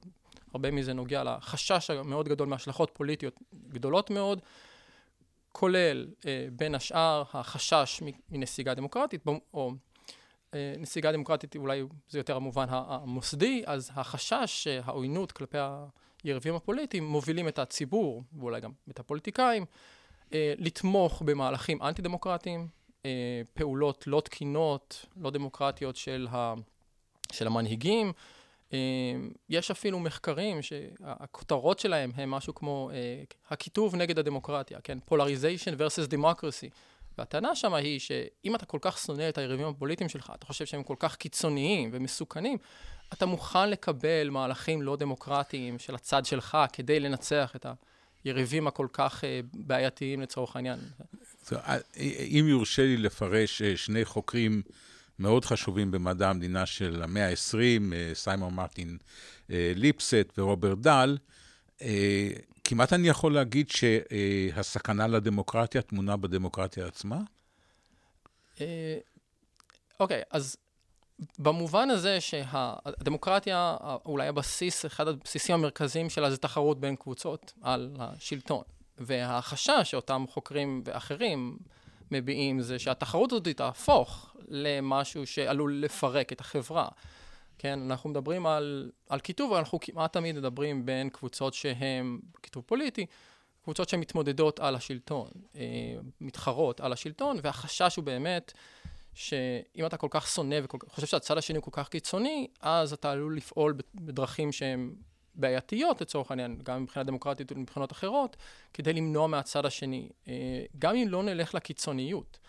הרבה 0.53 0.71
מזה 0.71 0.93
נוגע 0.93 1.23
לחשש 1.23 1.89
המאוד 1.89 2.29
גדול 2.29 2.47
מהשלכות 2.47 2.91
פוליטיות 2.93 3.39
גדולות 3.69 4.09
מאוד, 4.09 4.41
כולל 5.51 6.07
אה, 6.25 6.47
בין 6.51 6.75
השאר 6.75 7.23
החשש 7.33 8.01
מנסיגה 8.29 8.73
דמוקרטית, 8.73 9.25
או 9.53 9.71
אה, 10.53 10.73
נסיגה 10.77 11.11
דמוקרטית 11.11 11.55
אולי 11.55 11.83
זה 12.09 12.19
יותר 12.19 12.35
המובן 12.35 12.65
המוסדי, 12.69 13.63
אז 13.65 13.91
החשש 13.93 14.63
שהעוינות 14.63 15.31
כלפי 15.31 15.57
היריבים 16.23 16.55
הפוליטיים 16.55 17.05
מובילים 17.05 17.47
את 17.47 17.59
הציבור, 17.59 18.23
ואולי 18.33 18.61
גם 18.61 18.71
את 18.89 18.99
הפוליטיקאים, 18.99 19.65
אה, 20.33 20.53
לתמוך 20.57 21.21
במהלכים 21.25 21.81
אנטי 21.81 22.01
דמוקרטיים, 22.01 22.67
פעולות 23.53 24.07
לא 24.07 24.21
תקינות, 24.25 25.05
לא 25.17 25.31
דמוקרטיות 25.31 25.95
של, 25.95 26.27
ה, 26.31 26.53
של 27.31 27.47
המנהיגים. 27.47 28.13
אה, 28.73 28.77
יש 29.49 29.71
אפילו 29.71 29.99
מחקרים 29.99 30.61
שהכותרות 30.61 31.79
שלהם 31.79 32.11
הם 32.15 32.31
משהו 32.31 32.55
כמו 32.55 32.89
אה, 32.93 33.23
הקיטוב 33.49 33.95
נגד 33.95 34.19
הדמוקרטיה, 34.19 34.81
כן? 34.81 34.97
Polarization 35.11 35.79
versus 35.79 36.11
Democracy. 36.11 36.69
והטענה 37.17 37.55
שם 37.55 37.73
היא 37.73 37.99
שאם 37.99 38.55
אתה 38.55 38.65
כל 38.65 38.77
כך 38.81 38.97
שונא 38.97 39.29
את 39.29 39.37
היריבים 39.37 39.67
הפוליטיים 39.67 40.09
שלך, 40.09 40.31
אתה 40.35 40.45
חושב 40.45 40.65
שהם 40.65 40.83
כל 40.83 40.95
כך 40.99 41.15
קיצוניים 41.15 41.89
ומסוכנים, 41.93 42.57
אתה 43.13 43.25
מוכן 43.25 43.69
לקבל 43.69 44.29
מהלכים 44.29 44.81
לא 44.81 44.95
דמוקרטיים 44.95 45.79
של 45.79 45.95
הצד 45.95 46.25
שלך 46.25 46.57
כדי 46.73 46.99
לנצח 46.99 47.55
את 47.55 47.65
היריבים 48.23 48.67
הכל 48.67 48.87
כך 48.93 49.23
אה, 49.23 49.39
בעייתיים 49.53 50.21
לצורך 50.21 50.55
העניין. 50.55 50.79
אה, 51.53 51.77
אם 52.27 52.45
יורשה 52.49 52.81
לי 52.81 52.97
לפרש 52.97 53.61
אה, 53.61 53.77
שני 53.77 54.05
חוקרים 54.05 54.61
מאוד 55.19 55.45
חשובים 55.45 55.91
במדע 55.91 56.29
המדינה 56.29 56.65
של 56.65 57.03
המאה 57.03 57.29
ה-20, 57.29 57.93
סיימון 58.13 58.53
מרטין 58.53 58.97
ליפסט 59.49 60.33
ורוברט 60.37 60.77
דל, 60.77 61.17
כמעט 62.63 62.93
אני 62.93 63.07
יכול 63.07 63.33
להגיד 63.33 63.69
שהסכנה 63.69 65.07
לדמוקרטיה 65.07 65.81
טמונה 65.81 66.17
בדמוקרטיה 66.17 66.87
עצמה? 66.87 67.17
אוקיי, 69.99 70.21
אז 70.31 70.57
במובן 71.39 71.89
הזה 71.89 72.21
שהדמוקרטיה, 72.21 73.77
אולי 74.05 74.27
הבסיס, 74.27 74.85
אחד 74.85 75.07
הבסיסים 75.07 75.55
המרכזיים 75.55 76.09
שלה 76.09 76.31
זה 76.31 76.37
תחרות 76.37 76.79
בין 76.79 76.95
קבוצות 76.95 77.53
על 77.61 77.89
השלטון. 77.99 78.63
והחשש 78.99 79.81
שאותם 79.83 80.25
חוקרים 80.29 80.81
ואחרים 80.85 81.57
מביעים 82.11 82.61
זה 82.61 82.79
שהתחרות 82.79 83.31
הזאת 83.31 83.47
תהפוך 83.47 84.35
למשהו 84.47 85.27
שעלול 85.27 85.81
לפרק 85.83 86.33
את 86.33 86.41
החברה. 86.41 86.87
כן, 87.57 87.79
אנחנו 87.81 88.09
מדברים 88.09 88.45
על, 88.45 88.91
על 89.09 89.19
כיתוב, 89.19 89.53
אנחנו 89.53 89.79
כמעט 89.79 90.13
תמיד 90.13 90.35
מדברים 90.35 90.85
בין 90.85 91.09
קבוצות 91.09 91.53
שהן, 91.53 92.19
כיתוב 92.43 92.63
פוליטי, 92.67 93.05
קבוצות 93.63 93.89
שמתמודדות 93.89 94.59
על 94.59 94.75
השלטון, 94.75 95.29
אה, 95.55 95.61
מתחרות 96.21 96.81
על 96.81 96.93
השלטון, 96.93 97.37
והחשש 97.43 97.95
הוא 97.95 98.05
באמת 98.05 98.53
שאם 99.13 99.85
אתה 99.85 99.97
כל 99.97 100.07
כך 100.09 100.27
שונא 100.27 100.55
וחושב 100.63 101.07
שהצד 101.07 101.37
השני 101.37 101.57
הוא 101.57 101.63
כל 101.63 101.71
כך 101.73 101.89
קיצוני, 101.89 102.47
אז 102.61 102.93
אתה 102.93 103.11
עלול 103.11 103.37
לפעול 103.37 103.73
בדרכים 103.95 104.51
שהן 104.51 104.91
בעייתיות 105.39 106.01
לצורך 106.01 106.31
העניין, 106.31 106.59
גם 106.63 106.83
מבחינה 106.83 107.03
דמוקרטית 107.03 107.51
ומבחינות 107.51 107.91
אחרות, 107.91 108.37
כדי 108.73 108.93
למנוע 108.93 109.27
מהצד 109.27 109.65
השני. 109.65 110.09
אה, 110.27 110.33
גם 110.79 110.95
אם 110.95 111.07
לא 111.07 111.23
נלך 111.23 111.55
לקיצוניות 111.55 112.39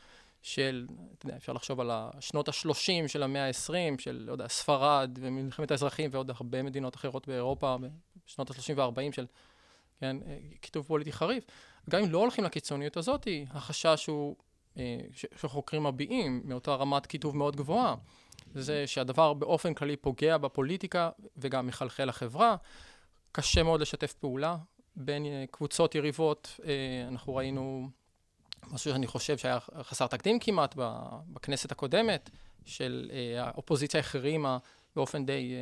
של, 0.42 0.86
אתה 1.18 1.26
יודע, 1.26 1.36
אפשר 1.36 1.52
לחשוב 1.52 1.80
על 1.80 1.90
השנות 1.92 2.48
ה-30 2.48 3.08
של 3.08 3.22
המאה 3.22 3.46
ה-20, 3.46 4.00
של, 4.00 4.24
לא 4.26 4.32
יודע, 4.32 4.48
ספרד 4.48 5.18
ומלחמת 5.20 5.70
האזרחים 5.70 6.10
ועוד 6.12 6.30
הרבה 6.30 6.62
מדינות 6.62 6.96
אחרות 6.96 7.28
באירופה, 7.28 7.76
בשנות 8.26 8.50
ה-30 8.50 8.72
וה-40 8.76 9.12
של, 9.12 9.26
כן, 10.00 10.16
אה, 10.26 10.38
כיתוב 10.62 10.86
פוליטי 10.86 11.12
חריף. 11.12 11.44
גם 11.90 12.02
אם 12.02 12.10
לא 12.10 12.18
הולכים 12.18 12.44
לקיצוניות 12.44 12.96
הזאת, 12.96 13.28
החשש 13.50 14.06
הוא 14.06 14.36
אה, 14.76 14.98
שחוקרים 15.36 15.86
מביעים 15.86 16.42
מאותה 16.44 16.74
רמת 16.74 17.06
כיתוב 17.06 17.36
מאוד 17.36 17.56
גבוהה, 17.56 17.94
זה 18.54 18.86
שהדבר 18.86 19.32
באופן 19.32 19.74
כללי 19.74 19.96
פוגע 19.96 20.38
בפוליטיקה 20.38 21.10
וגם 21.36 21.66
מחלחל 21.66 22.04
לחברה. 22.04 22.56
קשה 23.32 23.62
מאוד 23.62 23.80
לשתף 23.80 24.12
פעולה 24.12 24.56
בין 24.96 25.26
אה, 25.26 25.44
קבוצות 25.50 25.94
יריבות. 25.94 26.60
אה, 26.64 26.72
אנחנו 27.08 27.34
ראינו 27.34 27.88
משהו 28.70 28.92
שאני 28.92 29.06
חושב 29.06 29.38
שהיה 29.38 29.58
חסר 29.82 30.06
תקדים 30.06 30.38
כמעט 30.38 30.74
בכנסת 31.28 31.72
הקודמת, 31.72 32.30
של 32.64 33.10
האופוזיציה 33.38 34.00
החרימה 34.00 34.58
באופן 34.96 35.26
די 35.26 35.54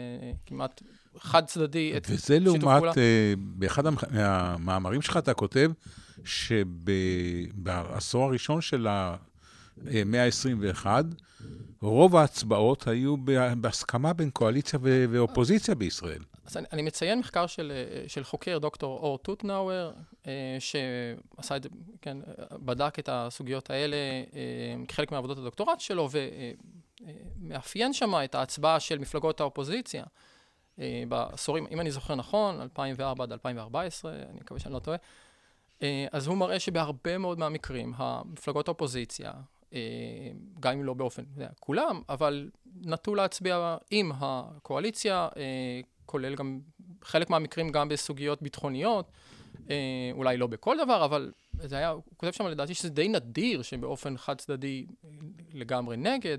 כמעט 0.47 0.82
חד 1.18 1.47
צדדי 1.47 1.97
את 1.97 2.06
שיתוף 2.06 2.26
פעולה. 2.26 2.90
וזה 2.90 2.99
לעומת, 2.99 2.99
באחד 3.38 3.82
המאמרים 4.11 5.02
שלך 5.02 5.16
אתה 5.16 5.35
כותב 5.35 5.70
שבעשור 6.25 8.25
הראשון 8.25 8.61
של 8.61 8.87
המאה 8.87 9.16
ה-21, 9.87 10.87
רוב 11.82 12.16
ההצבעות 12.16 12.88
היו 12.88 13.16
בהסכמה 13.61 14.12
בין 14.12 14.30
קואליציה 14.30 14.78
ואופוזיציה 14.82 15.75
בישראל. 15.75 16.23
אז 16.47 16.56
אני, 16.56 16.66
אני 16.73 16.82
מציין 16.82 17.18
מחקר 17.18 17.47
של, 17.47 17.73
של 18.06 18.25
חוקר, 18.25 18.58
דוקטור 18.58 18.99
אור 18.99 19.18
טוטנאואר, 19.18 19.92
אה, 20.26 20.56
שעשה 20.58 21.56
את 21.56 21.62
זה, 21.62 21.68
כן, 22.02 22.18
בדק 22.52 22.99
את 22.99 23.08
הסוגיות 23.12 23.70
האלה 23.70 23.97
אה, 23.97 24.87
כחלק 24.88 25.12
מעבודות 25.12 25.38
הדוקטורט 25.38 25.80
שלו, 25.80 26.08
ומאפיין 27.40 27.92
שם 27.92 28.14
את 28.25 28.35
ההצבעה 28.35 28.80
של 28.80 28.99
מפלגות 28.99 29.40
האופוזיציה. 29.40 30.04
בעשורים, 31.08 31.66
אם 31.70 31.80
אני 31.80 31.90
זוכר 31.90 32.14
נכון, 32.14 32.61
2004 32.61 33.25
עד 33.25 33.32
2014, 33.32 34.12
אני 34.12 34.40
מקווה 34.40 34.61
שאני 34.61 34.75
לא 34.75 34.78
טועה, 34.78 34.97
אה, 35.82 36.06
אז 36.12 36.26
הוא 36.26 36.37
מראה 36.37 36.61
שבהרבה 36.61 37.18
מאוד 37.18 37.38
מהמקרים, 37.38 37.92
המפלגות 37.97 38.68
האופוזיציה, 38.68 39.30
אה, 39.30 39.40
גם 40.61 40.73
אם 40.73 40.85
לא 40.85 40.95
באופן, 40.95 41.23
כולם, 41.61 42.01
אבל 42.09 42.51
נטו 42.75 43.15
להצביע 43.15 43.77
עם 43.91 44.13
הקואליציה, 44.15 45.29
אה, 45.37 45.81
כולל 46.07 46.35
גם 46.35 46.61
חלק 47.03 47.31
מהמקרים 47.31 47.69
גם 47.69 47.89
בסוגיות 47.89 48.43
ביטחוניות, 48.43 49.11
אולי 50.13 50.37
לא 50.37 50.47
בכל 50.47 50.77
דבר, 50.85 51.05
אבל 51.05 51.33
זה 51.53 51.77
היה, 51.77 51.89
הוא 51.89 52.03
כותב 52.17 52.33
שם 52.33 52.47
לדעתי 52.47 52.75
שזה 52.75 52.91
די 52.91 53.09
נדיר 53.09 53.63
שבאופן 53.63 54.17
חד 54.17 54.39
צדדי 54.39 54.87
לגמרי 55.53 55.97
נגד, 55.97 56.39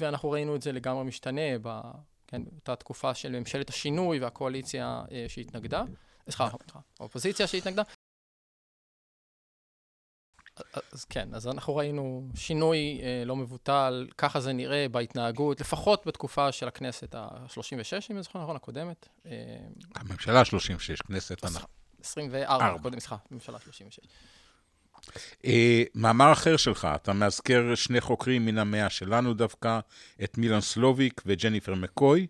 ואנחנו 0.00 0.30
ראינו 0.30 0.56
את 0.56 0.62
זה 0.62 0.72
לגמרי 0.72 1.04
משתנה 1.04 1.58
ב... 1.62 1.80
כן, 2.26 2.44
באותה 2.44 2.76
תקופה 2.76 3.14
של 3.14 3.38
ממשלת 3.38 3.70
השינוי 3.70 4.18
והקואליציה 4.18 5.02
שהתנגדה, 5.28 5.82
סליחה, 6.24 6.48
האופוזיציה 7.00 7.46
שהתנגדה, 7.46 7.82
אז 10.92 11.04
כן, 11.04 11.28
אז 11.34 11.48
אנחנו 11.48 11.76
ראינו 11.76 12.28
שינוי 12.34 13.00
אה, 13.02 13.22
לא 13.26 13.36
מבוטל, 13.36 14.08
ככה 14.18 14.40
זה 14.40 14.52
נראה 14.52 14.86
בהתנהגות, 14.88 15.60
לפחות 15.60 16.06
בתקופה 16.06 16.52
של 16.52 16.68
הכנסת 16.68 17.14
ה-36, 17.14 17.60
אם 18.10 18.16
אני 18.16 18.22
זוכר 18.22 18.42
נכון, 18.42 18.56
הקודמת. 18.56 19.08
אה, 19.26 19.32
הממשלה 19.94 20.40
ה-36, 20.40 21.06
כנסת 21.06 21.44
אנחנו. 21.44 21.68
24, 22.00 22.78
קודם, 22.82 23.00
סליחה, 23.00 23.16
ממשלה 23.30 23.58
36. 23.60 23.98
אה, 25.44 25.82
מאמר 25.94 26.32
אחר 26.32 26.56
שלך, 26.56 26.88
אתה 26.94 27.12
מאזכר 27.12 27.74
שני 27.74 28.00
חוקרים 28.00 28.46
מן 28.46 28.58
המאה 28.58 28.90
שלנו 28.90 29.34
דווקא, 29.34 29.80
את 30.24 30.38
מילן 30.38 30.60
סלוביק 30.60 31.22
וג'ניפר 31.26 31.74
מקוי, 31.74 32.26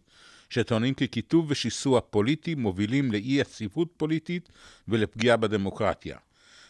שטוענים 0.50 0.94
כי 0.94 1.08
כיתוב 1.08 1.46
ושיסוע 1.48 2.00
פוליטי 2.00 2.54
מובילים 2.54 3.12
לאי 3.12 3.40
יציבות 3.40 3.88
פוליטית 3.96 4.48
ולפגיעה 4.88 5.36
בדמוקרטיה, 5.36 6.18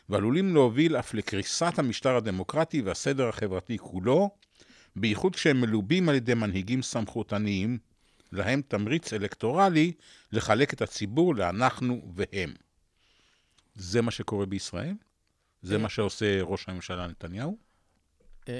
ועלולים 0.09 0.54
להוביל 0.54 0.97
אף 0.97 1.14
לקריסת 1.14 1.78
המשטר 1.78 2.16
הדמוקרטי 2.16 2.82
והסדר 2.82 3.28
החברתי 3.28 3.78
כולו, 3.78 4.30
בייחוד 4.97 5.37
כשהם 5.37 5.61
מלובים 5.61 6.09
על 6.09 6.14
ידי 6.14 6.35
מנהיגים 6.35 6.82
סמכותניים, 6.82 7.78
להם 8.32 8.62
תמריץ 8.68 9.12
אלקטורלי 9.12 9.92
לחלק 10.32 10.75
את 10.75 10.82
הציבור 10.82 11.35
לאנחנו 11.35 12.02
והם. 12.14 12.54
זה 13.75 14.02
מה 14.02 14.11
שקורה 14.11 14.47
בישראל? 14.47 14.94
זה 15.62 15.78
מה 15.78 15.88
שעושה 15.88 16.42
ראש 16.42 16.68
הממשלה 16.68 17.06
נתניהו? 17.06 17.56
אה, 18.49 18.54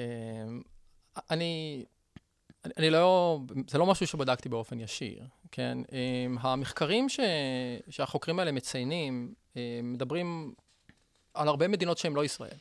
אני, 1.29 1.85
אני 2.77 2.89
לא, 2.89 3.39
זה 3.69 3.77
לא 3.77 3.85
משהו 3.85 4.07
שבדקתי 4.07 4.49
באופן 4.49 4.79
ישיר, 4.79 5.23
כן? 5.51 5.77
אה, 5.93 6.25
המחקרים 6.39 7.09
ש, 7.09 7.19
שהחוקרים 7.89 8.39
האלה 8.39 8.51
מציינים, 8.51 9.33
אה, 9.57 9.79
מדברים 9.83 10.53
על 11.33 11.47
הרבה 11.47 11.67
מדינות 11.67 11.97
שהן 11.97 12.13
לא 12.13 12.25
ישראל. 12.25 12.57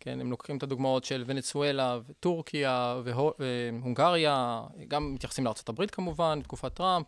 כן, 0.00 0.20
הם 0.20 0.30
לוקחים 0.30 0.56
את 0.56 0.62
הדוגמאות 0.62 1.04
של 1.04 1.24
ונצואלה 1.26 1.98
וטורקיה 2.06 3.00
והונגריה, 3.04 4.62
גם 4.88 5.14
מתייחסים 5.14 5.44
לארה"ב 5.44 5.86
כמובן, 5.86 6.38
בתקופת 6.40 6.74
טראמפ, 6.74 7.06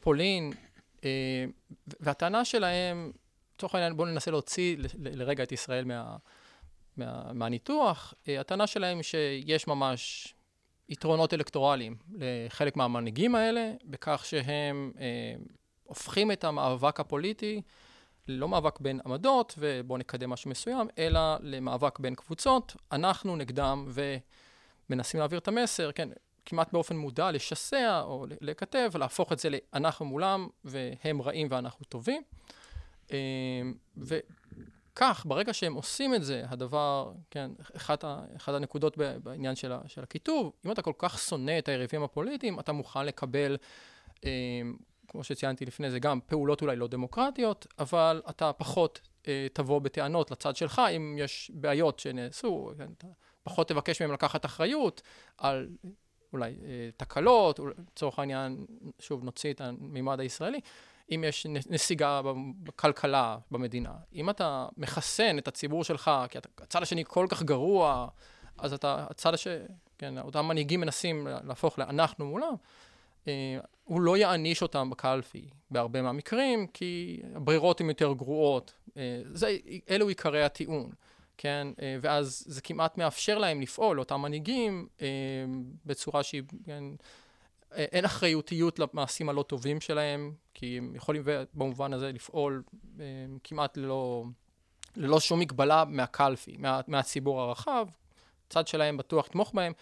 פולין, 0.00 0.52
והטענה 2.00 2.44
שלהם 2.44 3.12
לצורך 3.58 3.74
העניין, 3.74 3.96
בואו 3.96 4.08
ננסה 4.08 4.30
להוציא 4.30 4.76
לרגע 4.94 5.42
את 5.42 5.52
ישראל 5.52 5.84
מה, 5.84 6.16
מה, 6.96 7.32
מהניתוח. 7.32 8.14
אה, 8.28 8.40
הטענה 8.40 8.66
שלהם 8.66 9.02
שיש 9.02 9.66
ממש 9.66 10.34
יתרונות 10.88 11.34
אלקטורליים 11.34 11.96
לחלק 12.18 12.76
מהמנהיגים 12.76 13.34
האלה, 13.34 13.72
בכך 13.84 14.24
שהם 14.24 14.92
אה, 15.00 15.34
הופכים 15.82 16.32
את 16.32 16.44
המאבק 16.44 17.00
הפוליטי 17.00 17.62
לא 18.28 18.48
מאבק 18.48 18.80
בין 18.80 19.00
עמדות 19.06 19.54
ובואו 19.58 19.98
נקדם 19.98 20.30
משהו 20.30 20.50
מסוים, 20.50 20.88
אלא 20.98 21.20
למאבק 21.40 21.98
בין 21.98 22.14
קבוצות, 22.14 22.76
אנחנו 22.92 23.36
נגדם 23.36 23.88
ומנסים 24.88 25.20
להעביר 25.20 25.38
את 25.38 25.48
המסר, 25.48 25.92
כן, 25.92 26.08
כמעט 26.44 26.72
באופן 26.72 26.96
מודע, 26.96 27.30
לשסע 27.30 28.00
או 28.00 28.26
לכתב, 28.40 28.90
להפוך 28.94 29.32
את 29.32 29.38
זה 29.38 29.50
ל"אנחנו 29.50 30.06
מולם 30.06 30.48
והם 30.64 31.22
רעים 31.22 31.48
ואנחנו 31.50 31.84
טובים". 31.84 32.22
אמ, 33.10 33.16
וכך, 33.96 35.24
ברגע 35.28 35.52
שהם 35.52 35.74
עושים 35.74 36.14
את 36.14 36.24
זה, 36.24 36.44
הדבר, 36.48 37.12
כן, 37.30 37.50
אחת, 37.76 38.04
אחת 38.36 38.54
הנקודות 38.54 38.98
בעניין 39.22 39.56
של, 39.56 39.72
של 39.86 40.02
הכיתוב, 40.02 40.52
אם 40.66 40.70
אתה 40.70 40.82
כל 40.82 40.92
כך 40.98 41.18
שונא 41.18 41.58
את 41.58 41.68
היריבים 41.68 42.02
הפוליטיים, 42.02 42.60
אתה 42.60 42.72
מוכן 42.72 43.06
לקבל, 43.06 43.56
אמ, 44.24 44.76
כמו 45.08 45.24
שציינתי 45.24 45.66
לפני 45.66 45.90
זה, 45.90 45.98
גם 45.98 46.20
פעולות 46.26 46.62
אולי 46.62 46.76
לא 46.76 46.88
דמוקרטיות, 46.88 47.66
אבל 47.78 48.22
אתה 48.30 48.52
פחות 48.52 49.00
אה, 49.28 49.46
תבוא 49.52 49.78
בטענות 49.78 50.30
לצד 50.30 50.56
שלך, 50.56 50.82
אם 50.96 51.16
יש 51.18 51.50
בעיות 51.54 51.98
שנעשו, 51.98 52.72
אתה 52.98 53.06
פחות 53.42 53.68
תבקש 53.68 54.02
מהם 54.02 54.12
לקחת 54.12 54.44
אחריות 54.44 55.02
על 55.38 55.68
אולי 56.32 56.50
אה, 56.64 56.88
תקלות, 56.96 57.60
לצורך 57.92 58.18
העניין, 58.18 58.66
שוב, 58.98 59.24
נוציא 59.24 59.52
את 59.52 59.60
המימד 59.60 60.20
הישראלי. 60.20 60.60
אם 61.10 61.24
יש 61.26 61.46
נסיגה 61.46 62.20
בכלכלה 62.62 63.38
במדינה, 63.50 63.92
אם 64.14 64.30
אתה 64.30 64.68
מחסן 64.76 65.38
את 65.38 65.48
הציבור 65.48 65.84
שלך, 65.84 66.10
כי 66.30 66.38
אתה, 66.38 66.48
הצד 66.58 66.82
השני 66.82 67.04
כל 67.06 67.26
כך 67.28 67.42
גרוע, 67.42 68.08
אז 68.58 68.72
אתה, 68.72 69.06
הצד 69.10 69.34
השני, 69.34 69.64
כן, 69.98 70.18
אותם 70.18 70.46
מנהיגים 70.46 70.80
מנסים 70.80 71.26
להפוך 71.44 71.78
לאנחנו 71.78 72.26
מולם, 72.26 72.54
הוא 73.84 74.00
לא 74.00 74.16
יעניש 74.16 74.62
אותם 74.62 74.90
בקלפי 74.90 75.48
בהרבה 75.70 76.02
מהמקרים, 76.02 76.66
כי 76.66 77.20
הברירות 77.34 77.80
הן 77.80 77.88
יותר 77.88 78.12
גרועות. 78.12 78.72
אה, 78.96 79.22
זה, 79.32 79.56
אלו 79.90 80.08
עיקרי 80.08 80.44
הטיעון, 80.44 80.90
כן? 81.36 81.68
אה, 81.82 81.96
ואז 82.00 82.44
זה 82.46 82.60
כמעט 82.60 82.98
מאפשר 82.98 83.38
להם 83.38 83.60
לפעול, 83.60 83.96
לאותם 83.96 84.20
מנהיגים, 84.20 84.88
אה, 85.02 85.06
בצורה 85.86 86.22
שהיא, 86.22 86.42
כן, 86.64 86.84
אה, 87.76 87.84
אין 87.92 88.04
אחריותיות 88.04 88.78
למעשים 88.78 89.28
הלא 89.28 89.42
טובים 89.42 89.80
שלהם, 89.80 90.32
כי 90.54 90.78
הם 90.78 90.94
יכולים 90.94 91.22
במובן 91.54 91.92
הזה 91.92 92.12
לפעול 92.12 92.62
אה, 93.00 93.04
כמעט 93.44 93.76
ללא, 93.76 94.24
ללא 94.96 95.20
שום 95.20 95.40
מגבלה 95.40 95.84
מהקלפי, 95.84 96.56
מה, 96.58 96.80
מהציבור 96.86 97.40
הרחב. 97.40 97.86
צד 98.48 98.66
שלהם 98.66 98.96
בטוח 98.96 99.26
יתמוך 99.26 99.52
בהם, 99.54 99.72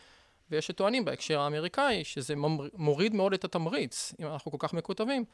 ויש 0.51 0.67
שטוענים 0.67 1.05
בהקשר 1.05 1.41
האמריקאי 1.41 2.05
שזה 2.05 2.35
מוריד 2.75 3.15
מאוד 3.15 3.33
את 3.33 3.45
התמריץ, 3.45 4.13
אם 4.21 4.27
אנחנו 4.27 4.51
כל 4.51 4.57
כך 4.61 4.73
מקוטבים, 4.73 5.25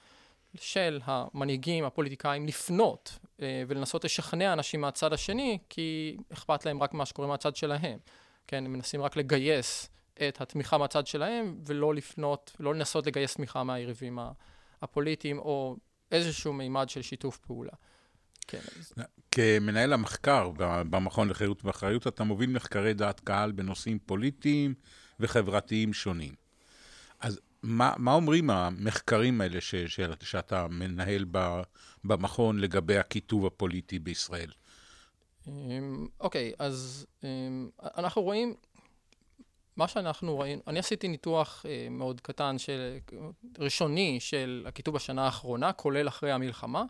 של 0.54 1.00
המנהיגים, 1.04 1.84
הפוליטיקאים, 1.84 2.46
לפנות 2.46 3.18
אה, 3.42 3.62
ולנסות 3.68 4.04
לשכנע 4.04 4.52
אנשים 4.52 4.80
מהצד 4.80 5.12
השני, 5.12 5.58
כי 5.68 6.16
אכפת 6.32 6.66
להם 6.66 6.82
רק 6.82 6.94
מה 6.94 7.06
שקורה 7.06 7.28
מהצד 7.28 7.56
שלהם. 7.56 7.98
כן, 8.46 8.64
הם 8.64 8.72
מנסים 8.72 9.02
רק 9.02 9.16
לגייס 9.16 9.90
את 10.28 10.40
התמיכה 10.40 10.78
מהצד 10.78 11.06
שלהם, 11.06 11.56
ולא 11.66 11.94
לפנות, 11.94 12.56
לא 12.60 12.74
לנסות 12.74 13.06
לגייס 13.06 13.34
תמיכה 13.34 13.64
מהיריבים 13.64 14.18
הפוליטיים, 14.82 15.38
או 15.38 15.76
איזשהו 16.12 16.52
מימד 16.52 16.88
של 16.88 17.02
שיתוף 17.02 17.38
פעולה. 17.38 17.72
כן. 18.46 18.58
כמנהל 19.30 19.92
המחקר 19.92 20.50
במכון 20.90 21.28
לחירות 21.28 21.64
ואחריות, 21.64 22.06
אתה 22.06 22.24
מוביל 22.24 22.50
מחקרי 22.50 22.94
דעת 22.94 23.20
קהל 23.20 23.52
בנושאים 23.52 23.98
פוליטיים 24.06 24.74
וחברתיים 25.20 25.92
שונים. 25.92 26.34
אז 27.20 27.40
מה, 27.62 27.92
מה 27.96 28.12
אומרים 28.12 28.50
המחקרים 28.50 29.40
האלה 29.40 29.60
ש, 29.60 29.74
ש, 29.74 30.00
שאתה 30.22 30.66
מנהל 30.68 31.24
ב, 31.30 31.62
במכון 32.04 32.58
לגבי 32.58 32.98
הכיתוב 32.98 33.46
הפוליטי 33.46 33.98
בישראל? 33.98 34.50
אמ, 35.48 36.08
אוקיי, 36.20 36.52
אז 36.58 37.06
אמ, 37.24 37.68
אנחנו 37.96 38.22
רואים 38.22 38.54
מה 39.76 39.88
שאנחנו 39.88 40.38
ראינו, 40.38 40.62
אני 40.66 40.78
עשיתי 40.78 41.08
ניתוח 41.08 41.66
אה, 41.68 41.86
מאוד 41.90 42.20
קטן, 42.20 42.58
של, 42.58 42.96
ראשוני, 43.58 44.20
של 44.20 44.64
הכיתוב 44.68 44.94
בשנה 44.94 45.24
האחרונה, 45.24 45.72
כולל 45.72 46.08
אחרי 46.08 46.32
המלחמה. 46.32 46.84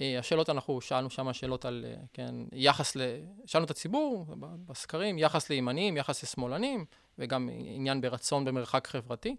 אה, 0.00 0.18
השאלות, 0.18 0.50
אנחנו 0.50 0.80
שאלנו 0.80 1.10
שם 1.10 1.32
שאלות 1.32 1.64
על, 1.64 1.84
אה, 1.88 1.94
כן, 2.12 2.34
יחס 2.52 2.96
ל... 2.96 3.00
שאלנו 3.46 3.64
את 3.64 3.70
הציבור 3.70 4.26
בסקרים, 4.38 5.18
יחס 5.18 5.50
לימנים, 5.50 5.96
יחס 5.96 6.22
לשמאלנים, 6.22 6.84
וגם 7.18 7.48
עניין 7.52 8.00
ברצון 8.00 8.44
במרחק 8.44 8.86
חברתי. 8.86 9.36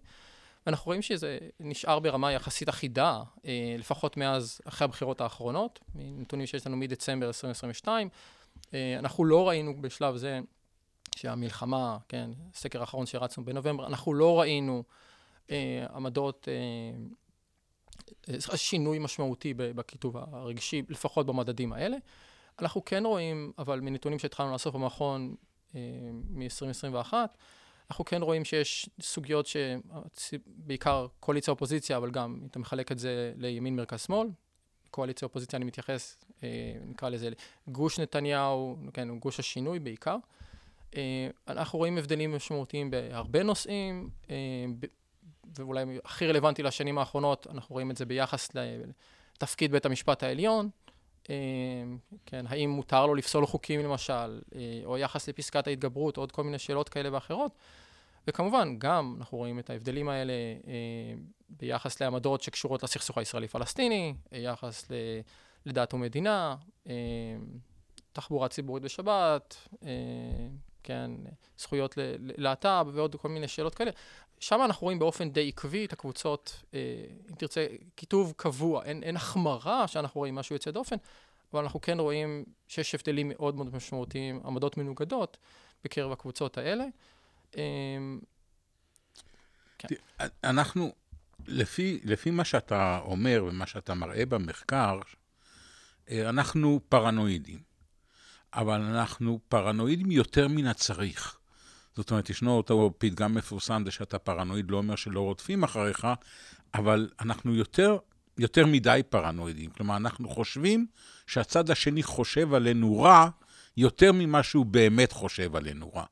ואנחנו 0.66 0.86
רואים 0.86 1.02
שזה 1.02 1.38
נשאר 1.60 1.98
ברמה 1.98 2.32
יחסית 2.32 2.68
אחידה, 2.68 3.22
אה, 3.46 3.76
לפחות 3.78 4.16
מאז, 4.16 4.60
אחרי 4.64 4.84
הבחירות 4.84 5.20
האחרונות, 5.20 5.80
מנתונים 5.94 6.46
שיש 6.46 6.66
לנו 6.66 6.76
מדצמבר 6.76 7.26
2022. 7.26 8.08
אה, 8.74 8.96
אנחנו 8.98 9.24
לא 9.24 9.48
ראינו 9.48 9.82
בשלב 9.82 10.16
זה 10.16 10.40
שהמלחמה, 11.16 11.98
כן, 12.08 12.30
סקר 12.54 12.80
האחרון 12.80 13.06
שרצנו 13.06 13.44
בנובמבר, 13.44 13.86
אנחנו 13.86 14.14
לא 14.14 14.40
ראינו 14.40 14.82
עמדות, 15.94 16.48
שינוי 18.54 18.98
משמעותי 18.98 19.54
בכיתוב 19.54 20.16
הרגשי, 20.16 20.82
לפחות 20.88 21.26
במדדים 21.26 21.72
האלה. 21.72 21.96
אנחנו 22.58 22.84
כן 22.84 23.06
רואים, 23.06 23.52
אבל 23.58 23.80
מנתונים 23.80 24.18
שהתחלנו 24.18 24.52
לאסוף 24.52 24.74
במכון 24.74 25.34
אה, 25.74 25.80
מ-2021, 26.12 27.14
אנחנו 27.90 28.04
כן 28.04 28.22
רואים 28.22 28.44
שיש 28.44 28.88
סוגיות 29.00 29.46
שבעיקר 30.18 31.06
קואליציה-אופוזיציה, 31.20 31.96
אבל 31.96 32.10
גם 32.10 32.38
אם 32.40 32.46
אתה 32.46 32.58
מחלק 32.58 32.92
את 32.92 32.98
זה 32.98 33.32
לימין 33.36 33.76
מרכז-שמאל, 33.76 34.28
קואליציה-אופוזיציה 34.90 35.56
אני 35.56 35.64
מתייחס, 35.64 36.16
אה, 36.42 36.48
נקרא 36.86 37.08
לזה 37.08 37.30
גוש 37.68 38.00
נתניהו, 38.00 38.76
כן, 38.92 39.18
גוש 39.18 39.40
השינוי 39.40 39.78
בעיקר. 39.78 40.16
אה, 40.96 41.28
אנחנו 41.48 41.78
רואים 41.78 41.98
הבדלים 41.98 42.34
משמעותיים 42.34 42.90
בהרבה 42.90 43.42
נושאים, 43.42 44.10
אה, 44.30 44.36
ואולי 45.54 45.84
הכי 46.04 46.26
רלוונטי 46.26 46.62
לשנים 46.62 46.98
האחרונות, 46.98 47.46
אנחנו 47.50 47.72
רואים 47.72 47.90
את 47.90 47.96
זה 47.96 48.06
ביחס 48.06 48.48
לתפקיד 48.54 49.72
בית 49.72 49.86
המשפט 49.86 50.22
העליון. 50.22 50.70
אה, 51.30 51.34
כן, 52.26 52.44
האם 52.48 52.70
מותר 52.70 53.06
לו 53.06 53.14
לפסול 53.14 53.46
חוקים 53.46 53.80
למשל, 53.80 54.40
או 54.84 54.98
יחס 54.98 55.28
לפסקת 55.28 55.66
ההתגברות, 55.66 56.16
עוד 56.16 56.32
כל 56.32 56.44
מיני 56.44 56.58
שאלות 56.58 56.88
כאלה 56.88 57.08
ואחרות. 57.12 57.52
וכמובן, 58.26 58.74
גם 58.78 59.16
אנחנו 59.18 59.38
רואים 59.38 59.58
את 59.58 59.70
ההבדלים 59.70 60.08
האלה 60.08 60.32
ביחס 61.48 62.00
לעמדות 62.00 62.42
שקשורות 62.42 62.82
לסכסוך 62.82 63.18
הישראלי-פלסטיני, 63.18 64.14
יחס 64.32 64.88
לדת 65.66 65.94
ומדינה, 65.94 66.56
תחבורה 68.12 68.48
ציבורית 68.48 68.82
בשבת, 68.82 69.56
אה, 69.82 69.88
כן, 70.82 71.10
זכויות 71.58 71.94
ללהט"ב 71.96 72.86
ועוד 72.92 73.16
כל 73.16 73.28
מיני 73.28 73.48
שאלות 73.48 73.74
כאלה. 73.74 73.90
שם 74.42 74.60
אנחנו 74.64 74.84
רואים 74.84 74.98
באופן 74.98 75.30
די 75.30 75.48
עקבי 75.48 75.84
את 75.84 75.92
הקבוצות, 75.92 76.62
אה, 76.74 76.80
אם 77.30 77.34
תרצה, 77.34 77.66
כיתוב 77.96 78.32
קבוע, 78.36 78.84
אין, 78.84 79.02
אין 79.02 79.16
החמרה 79.16 79.88
שאנחנו 79.88 80.18
רואים 80.18 80.34
משהו 80.34 80.54
יוצא 80.54 80.70
דופן, 80.70 80.96
אבל 81.52 81.62
אנחנו 81.62 81.80
כן 81.80 82.00
רואים 82.00 82.44
שיש 82.68 82.94
הבדלים 82.94 83.28
מאוד 83.28 83.54
מאוד 83.54 83.74
משמעותיים, 83.74 84.40
עמדות 84.44 84.76
מנוגדות 84.76 85.36
בקרב 85.84 86.12
הקבוצות 86.12 86.58
האלה. 86.58 86.84
אה, 87.56 87.62
כן. 89.78 89.88
אנחנו, 90.44 90.92
לפי, 91.46 92.00
לפי 92.04 92.30
מה 92.30 92.44
שאתה 92.44 93.00
אומר 93.04 93.44
ומה 93.48 93.66
שאתה 93.66 93.94
מראה 93.94 94.26
במחקר, 94.26 95.00
אה, 96.10 96.28
אנחנו 96.28 96.80
פרנואידים, 96.88 97.58
אבל 98.54 98.80
אנחנו 98.80 99.40
פרנואידים 99.48 100.10
יותר 100.10 100.48
מן 100.48 100.66
הצריך. 100.66 101.41
זאת 101.96 102.10
אומרת, 102.10 102.30
ישנו 102.30 102.56
אותו 102.56 102.92
פתגם 102.98 103.34
מפורסם, 103.34 103.82
זה 103.84 103.90
שאתה 103.90 104.18
פרנואיד 104.18 104.70
לא 104.70 104.76
אומר 104.76 104.96
שלא 104.96 105.20
רודפים 105.20 105.64
אחריך, 105.64 106.06
אבל 106.74 107.08
אנחנו 107.20 107.54
יותר, 107.54 107.98
יותר 108.38 108.66
מדי 108.66 109.00
פרנואידים. 109.08 109.70
כלומר, 109.70 109.96
אנחנו 109.96 110.28
חושבים 110.28 110.86
שהצד 111.26 111.70
השני 111.70 112.02
חושב 112.02 112.54
עלינו 112.54 113.02
רע 113.02 113.28
יותר 113.76 114.12
ממה 114.12 114.42
שהוא 114.42 114.66
באמת 114.66 115.12
חושב 115.12 115.56
עלינו 115.56 115.90
רע. 115.94 116.04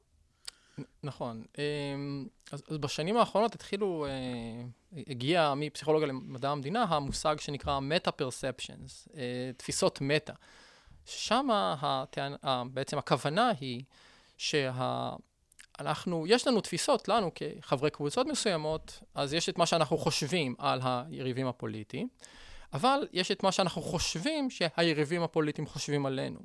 נכון. 1.02 1.42
אמ, 1.58 2.26
אז, 2.52 2.62
אז 2.68 2.78
בשנים 2.78 3.16
האחרונות 3.16 3.54
התחילו, 3.54 4.06
אה, 4.08 5.00
הגיע 5.06 5.54
מפסיכולוגיה 5.56 6.08
למדע 6.08 6.50
המדינה 6.50 6.82
המושג 6.82 7.36
שנקרא 7.40 7.80
מטה-פרספשנס, 7.80 9.08
אה, 9.16 9.50
תפיסות 9.56 9.98
מטה. 10.00 10.32
שם. 11.06 11.48
בעצם 12.72 12.98
הכוונה 12.98 13.52
היא 13.60 13.82
שאנחנו, 15.80 16.26
יש 16.26 16.46
לנו 16.46 16.60
תפיסות, 16.60 17.08
לנו 17.08 17.30
כחברי 17.34 17.90
קבוצות 17.90 18.26
מסוימות, 18.26 19.00
אז 19.14 19.34
יש 19.34 19.48
את 19.48 19.58
מה 19.58 19.66
שאנחנו 19.66 19.98
חושבים 19.98 20.54
על 20.58 20.80
היריבים 20.82 21.46
הפוליטיים, 21.46 22.08
אבל 22.72 23.08
יש 23.12 23.30
את 23.30 23.42
מה 23.42 23.52
שאנחנו 23.52 23.82
חושבים 23.82 24.50
שהיריבים 24.50 25.22
הפוליטיים 25.22 25.66
חושבים 25.66 26.06
עלינו. 26.06 26.38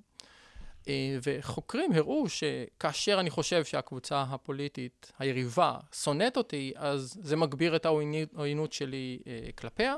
אה, 0.88 1.18
וחוקרים 1.24 1.92
הראו 1.94 2.26
שכאשר 2.30 3.20
אני 3.20 3.30
חושב 3.30 3.66
שהקבוצה 3.66 4.22
הפוליטית, 4.30 5.12
היריבה, 5.20 5.78
שונאת 5.94 6.38
אותי, 6.38 6.74
אז 6.76 7.18
זה 7.22 7.36
מגביר 7.36 7.76
את 7.76 7.86
העוינות 7.86 8.74
שלי 8.74 9.20
אה, 9.28 9.50
כלפיה. 9.56 9.96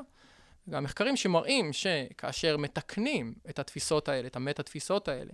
גם 0.70 0.84
מחקרים 0.84 1.16
שמראים 1.16 1.72
שכאשר 1.72 2.56
מתקנים 2.56 3.34
את 3.48 3.58
התפיסות 3.58 4.08
האלה, 4.08 4.26
את 4.26 4.36
המטה-תפיסות 4.36 5.08
האלה, 5.08 5.32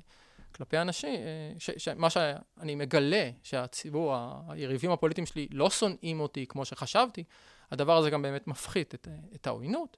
כלפי 0.57 0.79
אנשים, 0.79 1.21
אה, 1.89 1.95
מה 1.97 2.11
שאני 2.11 2.75
מגלה 2.75 3.31
שהציבור, 3.43 4.17
היריבים 4.49 4.91
הפוליטיים 4.91 5.27
שלי 5.27 5.49
לא 5.51 5.71
שונאים 5.71 6.21
אותי 6.21 6.47
כמו 6.47 6.65
שחשבתי, 6.65 7.25
הדבר 7.71 7.97
הזה 7.97 8.11
גם 8.11 8.23
באמת 8.23 8.47
מפחית 8.47 8.95
את, 8.95 9.09
את 9.35 9.47
העוינות. 9.47 9.97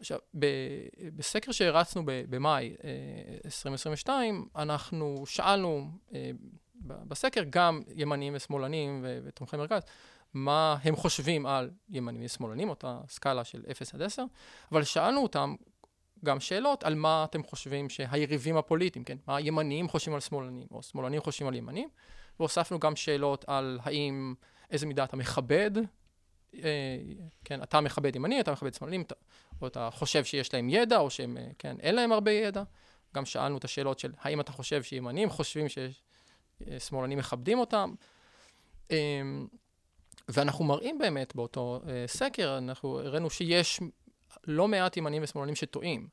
עכשיו, 0.00 0.18
בסקר 1.16 1.52
שהרצנו 1.52 2.02
במאי 2.06 2.76
2022, 3.44 4.46
אה, 4.56 4.62
אנחנו 4.62 5.24
שאלנו 5.26 5.90
אה, 6.14 6.30
בסקר 6.84 7.42
גם 7.50 7.82
ימנים 7.94 8.32
ושמאלנים 8.36 9.06
ותומכי 9.24 9.56
מרכז, 9.56 9.82
מה 10.34 10.76
הם 10.82 10.96
חושבים 10.96 11.46
על 11.46 11.70
ימנים 11.88 12.24
ושמאלנים, 12.24 12.68
אותה 12.68 13.00
סקאלה 13.08 13.44
של 13.44 13.62
0 13.70 13.94
עד 13.94 14.02
10, 14.02 14.24
אבל 14.72 14.84
שאלנו 14.84 15.22
אותם 15.22 15.54
גם 16.24 16.40
שאלות 16.40 16.84
על 16.84 16.94
מה 16.94 17.24
אתם 17.24 17.42
חושבים 17.42 17.90
שהיריבים 17.90 18.56
הפוליטיים, 18.56 19.04
כן, 19.04 19.16
מה 19.26 19.36
הימנים 19.36 19.88
חושבים 19.88 20.14
על 20.14 20.20
שמאלנים, 20.20 20.66
או 20.70 20.82
שמאלנים 20.82 21.20
חושבים 21.20 21.48
על 21.48 21.54
ימנים, 21.54 21.88
והוספנו 22.40 22.78
גם 22.78 22.96
שאלות 22.96 23.44
על 23.48 23.78
האם, 23.82 24.34
איזה 24.70 24.86
מידה 24.86 25.04
אתה 25.04 25.16
מכבד 25.16 25.70
אה, 26.54 26.96
כן, 27.44 27.62
אתה 27.62 27.80
מכבד 27.80 28.16
ימני, 28.16 28.40
אתה 28.40 28.52
מכבד 28.52 28.74
שמאלנים, 28.74 29.04
או 29.62 29.66
אתה 29.66 29.88
חושב 29.92 30.24
שיש 30.24 30.54
להם 30.54 30.68
ידע, 30.68 30.98
או 30.98 31.10
שהם, 31.10 31.36
אה, 31.36 31.46
כן, 31.58 31.76
אין 31.80 31.94
להם 31.94 32.12
הרבה 32.12 32.30
ידע. 32.30 32.62
גם 33.14 33.24
שאלנו 33.24 33.58
את 33.58 33.64
השאלות 33.64 33.98
של 33.98 34.12
האם 34.20 34.40
אתה 34.40 34.52
חושב 34.52 34.82
שימנים 34.82 35.30
חושבים 35.30 35.66
ששמאלנים 35.68 37.18
מכבדים 37.18 37.58
אותם. 37.58 37.94
אמ, 38.90 39.46
ואנחנו 40.28 40.64
מראים 40.64 40.98
באמת 40.98 41.34
באותו 41.34 41.80
אה, 41.88 42.04
סקר, 42.06 42.58
אנחנו 42.58 42.98
הראינו 42.98 43.30
שיש 43.30 43.80
לא 44.46 44.68
מעט 44.68 44.96
ימנים 44.96 45.22
ושמאלנים 45.22 45.54
שטועים. 45.54 46.08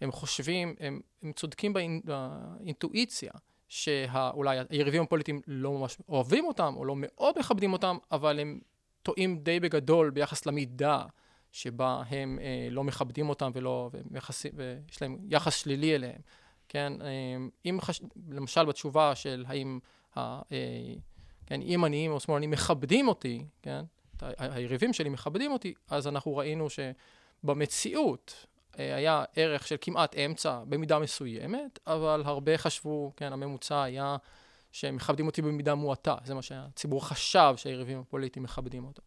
הם 0.00 0.12
חושבים, 0.12 0.74
הם, 0.80 1.00
הם 1.22 1.32
צודקים 1.32 1.72
באינטואיציה, 1.72 3.32
שאולי 3.68 4.58
היריבים 4.70 5.02
הפוליטיים 5.02 5.40
לא 5.46 5.72
ממש 5.72 5.96
אוהבים 6.08 6.44
אותם, 6.44 6.74
או 6.76 6.84
לא 6.84 6.94
מאוד 6.96 7.38
מכבדים 7.38 7.72
אותם, 7.72 7.96
אבל 8.10 8.40
הם 8.40 8.60
טועים 9.02 9.38
די 9.38 9.60
בגדול 9.60 10.10
ביחס 10.10 10.46
למידה 10.46 11.04
שבה 11.52 12.02
הם 12.08 12.38
אה, 12.42 12.68
לא 12.70 12.84
מכבדים 12.84 13.28
אותם 13.28 13.50
ולא, 13.54 13.90
ומחס... 13.92 14.46
ויש 14.54 15.02
להם 15.02 15.18
יחס 15.28 15.54
שלילי 15.54 15.94
אליהם, 15.94 16.20
כן? 16.68 16.92
אה, 17.02 17.36
אם 17.64 17.78
חש... 17.80 18.00
למשל 18.30 18.64
בתשובה 18.64 19.14
של 19.14 19.44
האם 19.48 19.78
ה... 20.16 20.20
אה, 20.20 20.94
כן, 21.46 21.60
ימניים 21.62 22.12
או 22.12 22.20
שמאלנים 22.20 22.50
מכבדים 22.50 23.08
אותי, 23.08 23.44
כן? 23.62 23.84
היריבים 24.38 24.92
שלי 24.92 25.08
מכבדים 25.08 25.52
אותי, 25.52 25.74
אז 25.90 26.06
אנחנו 26.06 26.36
ראינו 26.36 26.66
שבמציאות 26.70 26.96
אה, 28.78 28.94
היה 28.94 29.24
ערך 29.36 29.66
של 29.66 29.76
כמעט 29.80 30.14
אמצע 30.14 30.60
במידה 30.68 30.98
מסוימת, 30.98 31.78
אבל 31.86 32.22
הרבה 32.24 32.58
חשבו, 32.58 33.12
כן, 33.16 33.32
הממוצע 33.32 33.82
היה 33.82 34.16
שהם 34.72 34.96
מכבדים 34.96 35.26
אותי 35.26 35.42
במידה 35.42 35.74
מועטה, 35.74 36.16
זה 36.24 36.34
מה 36.34 36.42
שהציבור 36.42 37.06
חשב 37.06 37.54
שהיריבים 37.56 37.98
הפוליטיים 37.98 38.42
מכבדים 38.42 38.84
אותו. 38.84 39.02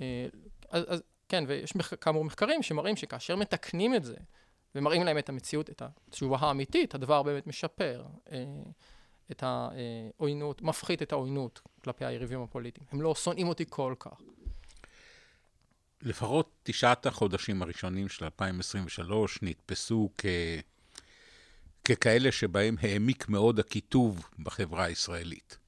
אה, 0.00 0.26
אז, 0.70 0.84
אז 0.88 1.02
כן, 1.28 1.44
ויש 1.46 1.76
מח, 1.76 1.94
כאמור 1.94 2.24
מחקרים 2.24 2.62
שמראים 2.62 2.96
שכאשר 2.96 3.36
מתקנים 3.36 3.94
את 3.94 4.04
זה, 4.04 4.16
ומראים 4.74 5.02
להם 5.02 5.18
את 5.18 5.28
המציאות, 5.28 5.70
את 5.70 5.82
התשובה 5.82 6.38
האמיתית, 6.40 6.94
הדבר 6.94 7.22
באמת 7.22 7.46
משפר 7.46 8.04
אה, 8.32 8.44
את 9.30 9.42
העוינות, 9.42 10.62
מפחית 10.62 11.02
את 11.02 11.12
העוינות 11.12 11.60
כלפי 11.84 12.04
היריבים 12.04 12.42
הפוליטיים. 12.42 12.86
הם 12.92 13.02
לא 13.02 13.14
שונאים 13.14 13.48
אותי 13.48 13.64
כל 13.68 13.94
כך. 13.98 14.20
לפחות 16.02 16.50
תשעת 16.62 17.06
החודשים 17.06 17.62
הראשונים 17.62 18.08
של 18.08 18.24
2023 18.24 19.38
נתפסו 19.42 20.10
כ... 20.18 20.26
ככאלה 21.84 22.32
שבהם 22.32 22.76
העמיק 22.82 23.28
מאוד 23.28 23.58
הקיטוב 23.58 24.28
בחברה 24.38 24.84
הישראלית. 24.84 25.58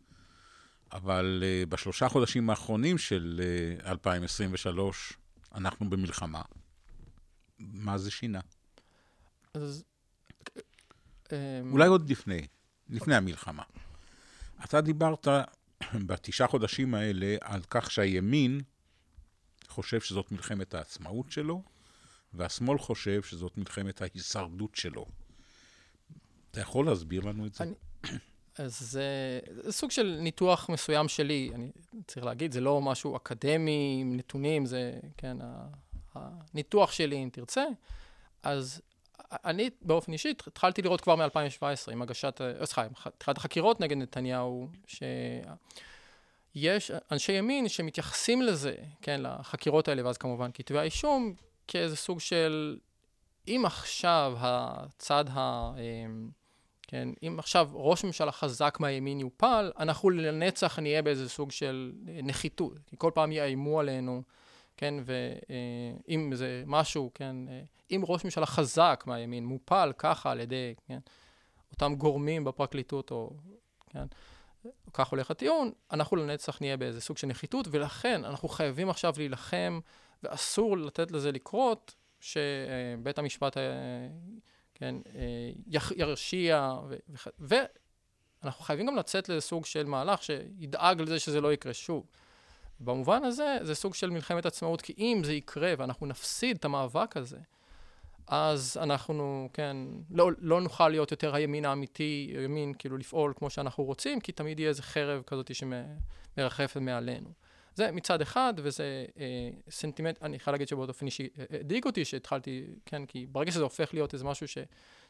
אבל 0.93 1.43
uh, 1.43 1.69
בשלושה 1.69 2.09
חודשים 2.09 2.51
האחרונים 2.51 2.99
של 2.99 3.41
uh, 3.81 3.87
אה, 3.87 3.91
2023, 3.91 5.13
אנחנו 5.55 5.91
במלחמה. 5.91 6.43
מה 7.59 7.99
זה 7.99 8.11
שינה? 8.11 8.41
אז... 9.55 9.85
אמ, 11.33 11.73
אולי 11.73 11.89
עוד 11.89 12.11
לפני, 12.11 12.47
לפני 12.89 13.15
המלחמה. 13.15 13.63
אתה 14.65 14.81
דיברת 14.81 15.29
בתשעה 16.07 16.49
חודשים 16.49 16.95
האלה 16.95 17.37
על 17.41 17.61
כך 17.71 17.91
שהימין 17.91 18.61
חושב 19.75 20.01
שזאת 20.01 20.33
מלחמת 20.33 20.75
העצמאות 20.75 21.31
שלו, 21.31 21.63
והשמאל 22.33 22.79
חושב 22.79 23.23
שזאת 23.23 23.59
מלחמת 23.59 24.03
ההישרדות 24.03 24.75
שלו. 24.75 25.07
אתה 26.51 26.61
יכול 26.61 26.87
להסביר 26.87 27.23
לנו 27.23 27.47
את 27.47 27.55
זה? 27.55 27.65
אני, 27.65 27.75
אז 28.59 28.81
זה, 28.81 29.41
זה 29.49 29.73
סוג 29.73 29.91
של 29.91 30.19
ניתוח 30.21 30.69
מסוים 30.69 31.09
שלי, 31.09 31.51
אני 31.55 31.71
צריך 32.07 32.27
להגיד, 32.27 32.53
זה 32.53 32.61
לא 32.61 32.81
משהו 32.81 33.17
אקדמי 33.17 33.99
עם 34.01 34.17
נתונים, 34.17 34.67
זה, 34.67 35.01
כן, 35.17 35.37
הניתוח 36.15 36.93
שלי, 36.93 37.23
אם 37.23 37.29
תרצה. 37.33 37.65
אז 38.43 38.81
אני 39.31 39.71
באופן 39.83 40.13
אישי 40.13 40.35
התחלתי 40.47 40.83
לראות 40.83 41.01
כבר 41.01 41.17
מ-2017 41.17 41.93
עם 41.93 42.03
הגשת, 42.03 42.41
אה, 42.41 42.67
סליחה, 42.67 42.85
עם 42.85 42.91
התחלת 43.05 43.37
החקירות 43.37 43.81
נגד 43.81 43.97
נתניהו, 43.97 44.69
שיש 46.55 46.91
אנשי 47.13 47.33
ימין 47.33 47.69
שמתייחסים 47.69 48.43
לזה, 48.43 48.75
כן, 49.03 49.21
לחקירות 49.23 49.89
האלה, 49.89 50.07
ואז 50.07 50.19
כמובן 50.19 50.51
כתבי 50.55 50.79
האישום, 50.79 51.35
כאיזה 51.69 51.97
סוג 51.97 52.21
של, 52.21 52.79
אם 53.49 53.63
עכשיו 53.67 54.35
הצד 54.39 55.25
ה... 55.31 55.73
אמ, 55.79 56.31
כן, 56.83 57.09
אם 57.23 57.37
עכשיו 57.39 57.71
ראש 57.73 58.05
ממשלה 58.05 58.33
חזק 58.33 58.77
מהימין 58.81 59.21
יופל, 59.21 59.73
אנחנו 59.79 60.11
לנצח 60.11 60.79
נהיה 60.79 61.03
באיזה 61.03 61.29
סוג 61.29 61.51
של 61.51 61.93
נחיתות, 62.05 62.73
כי 62.87 62.97
כל 62.99 63.11
פעם 63.15 63.33
יאיימו 63.33 63.81
עלינו, 63.81 64.23
כן, 64.77 64.95
ואם 65.05 66.31
זה 66.35 66.63
משהו, 66.67 67.11
כן, 67.15 67.37
אם 67.91 68.03
ראש 68.09 68.25
ממשלה 68.25 68.47
חזק 68.47 69.05
מהימין 69.07 69.47
מופל 69.47 69.93
ככה 69.99 70.31
על 70.31 70.41
ידי, 70.41 70.75
כן, 70.89 70.99
אותם 71.73 71.95
גורמים 71.95 72.45
בפרקליטות, 72.45 73.11
או, 73.11 73.31
כן, 73.91 74.07
כך 74.93 75.09
הולך 75.09 75.31
הטיעון, 75.31 75.73
אנחנו 75.93 76.17
לנצח 76.17 76.61
נהיה 76.61 76.77
באיזה 76.77 77.01
סוג 77.01 77.19
של 77.19 77.27
נחיתות, 77.27 77.69
ולכן 77.71 78.25
אנחנו 78.25 78.49
חייבים 78.49 78.91
עכשיו 78.91 79.15
להילחם, 79.17 79.81
ואסור 80.23 80.77
לתת 80.79 81.11
לזה 81.11 81.33
לקרות, 81.33 81.95
שבית 82.21 83.19
המשפט 83.19 83.57
כן, 84.75 84.95
אה, 85.15 85.51
ירשיע, 85.97 86.75
ו- 86.89 87.55
ואנחנו 88.43 88.65
חייבים 88.65 88.87
גם 88.87 88.97
לצאת 88.97 89.29
לסוג 89.29 89.67
של 89.67 89.87
מהלך 89.87 90.23
שידאג 90.23 91.01
לזה 91.01 91.21
שזה 91.21 91.41
לא 91.41 91.53
יקרה 91.53 91.75
שוב. 91.75 92.07
במובן 92.81 93.25
הזה, 93.25 93.59
זה 93.63 93.75
סוג 93.75 93.95
של 93.95 94.11
מלחמת 94.11 94.47
עצמאות, 94.47 94.83
כי 94.83 94.95
אם 94.99 95.23
זה 95.25 95.33
יקרה 95.33 95.73
ואנחנו 95.79 96.07
נפסיד 96.07 96.57
את 96.57 96.65
המאבק 96.65 97.17
הזה, 97.17 97.39
אז 98.27 98.79
אנחנו, 98.83 99.49
כן, 99.53 99.77
לא, 100.11 100.31
לא 100.39 100.61
נוכל 100.61 100.89
להיות 100.89 101.11
יותר 101.11 101.35
הימין 101.35 101.65
האמיתי, 101.65 102.33
ימין, 102.45 102.73
כאילו 102.79 102.97
לפעול 102.97 103.33
כמו 103.37 103.51
שאנחנו 103.51 103.85
רוצים, 103.85 104.21
כי 104.21 104.33
תמיד 104.33 104.61
יהיה 104.61 104.69
איזה 104.69 104.83
חרב 104.83 105.23
כזאת 105.27 105.51
שמרחפת 105.55 106.77
מעלינו. 106.77 107.31
זה 107.75 107.93
מצד 107.93 108.21
אחד, 108.21 108.55
וזה 108.57 109.05
אה, 109.19 109.51
סנטימנט, 109.71 110.23
אני 110.23 110.39
חייב 110.39 110.55
להגיד 110.55 110.69
שבאופן 110.69 111.07
אישי 111.07 111.29
אה, 111.39 111.45
הדאיג 111.61 111.85
אותי 111.85 112.05
שהתחלתי, 112.05 112.65
כן, 112.87 113.07
כי 113.07 113.27
ברגע 113.27 113.53
שזה 113.53 113.63
הופך 113.63 113.95
להיות 113.95 114.15
איזה 114.15 114.25
משהו 114.25 114.49
ש... 114.49 114.59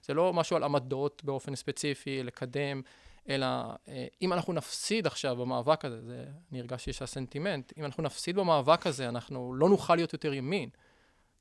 זה 0.03 0.14
לא 0.14 0.33
משהו 0.33 0.57
על 0.57 0.62
עמדות 0.62 1.22
באופן 1.24 1.55
ספציפי, 1.55 2.22
לקדם, 2.22 2.83
אלא 3.29 3.46
אה, 3.88 4.07
אם 4.22 4.33
אנחנו 4.33 4.53
נפסיד 4.53 5.07
עכשיו 5.07 5.37
במאבק 5.37 5.85
הזה, 5.85 6.03
זה, 6.03 6.24
אני 6.53 6.61
הרגשתי 6.61 6.92
שהסנטימנט, 6.92 7.72
אם 7.79 7.85
אנחנו 7.85 8.03
נפסיד 8.03 8.37
במאבק 8.37 8.87
הזה, 8.87 9.09
אנחנו 9.09 9.55
לא 9.55 9.68
נוכל 9.68 9.94
להיות 9.94 10.12
יותר 10.12 10.35
ימין, 10.35 10.68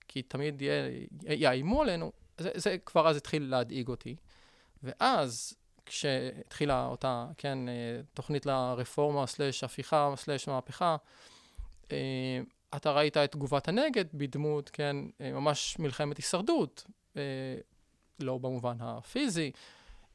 כי 0.08 0.22
תמיד 0.22 0.62
יהיה, 0.62 0.90
יאיימו 1.28 1.82
עלינו, 1.82 2.12
זה, 2.38 2.50
זה 2.56 2.78
כבר 2.86 3.08
אז 3.08 3.18
התחיל 3.18 3.44
להדאיג 3.44 3.88
אותי. 3.88 4.16
ואז, 4.84 5.54
כשהתחילה 5.86 6.86
אותה, 6.86 7.28
כן, 7.38 7.70
אה, 7.70 7.74
תוכנית 8.14 8.46
לרפורמה, 8.46 9.28
סלש 9.28 9.64
הפיכה, 9.64 10.14
סלש 10.16 10.48
מהפכה, 10.48 10.96
אה, 11.92 12.40
אתה 12.76 12.92
ראית 12.92 13.18
את 13.18 13.32
תגובת 13.32 13.68
הנגד 13.68 14.06
בדמות, 14.14 14.70
כן, 14.70 14.96
אה, 15.22 15.32
ממש 15.32 15.80
מלחמת 15.80 16.18
הישרדות, 16.18 16.86
לא 18.20 18.38
במובן 18.38 18.78
הפיזי, 18.80 19.52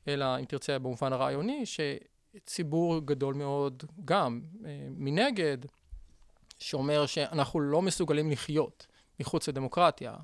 אלא 0.08 0.38
אם 0.38 0.44
תרצה 0.44 0.78
במובן 0.78 1.12
הרעיוני, 1.12 1.64
שציבור 1.66 3.00
גדול 3.06 3.34
מאוד 3.34 3.84
גם 4.04 4.40
מנגד, 4.90 5.58
שאומר 6.58 7.06
שאנחנו 7.06 7.60
לא 7.60 7.82
מסוגלים 7.82 8.30
לחיות 8.30 8.86
מחוץ 9.20 9.48
לדמוקרטיה. 9.48 10.14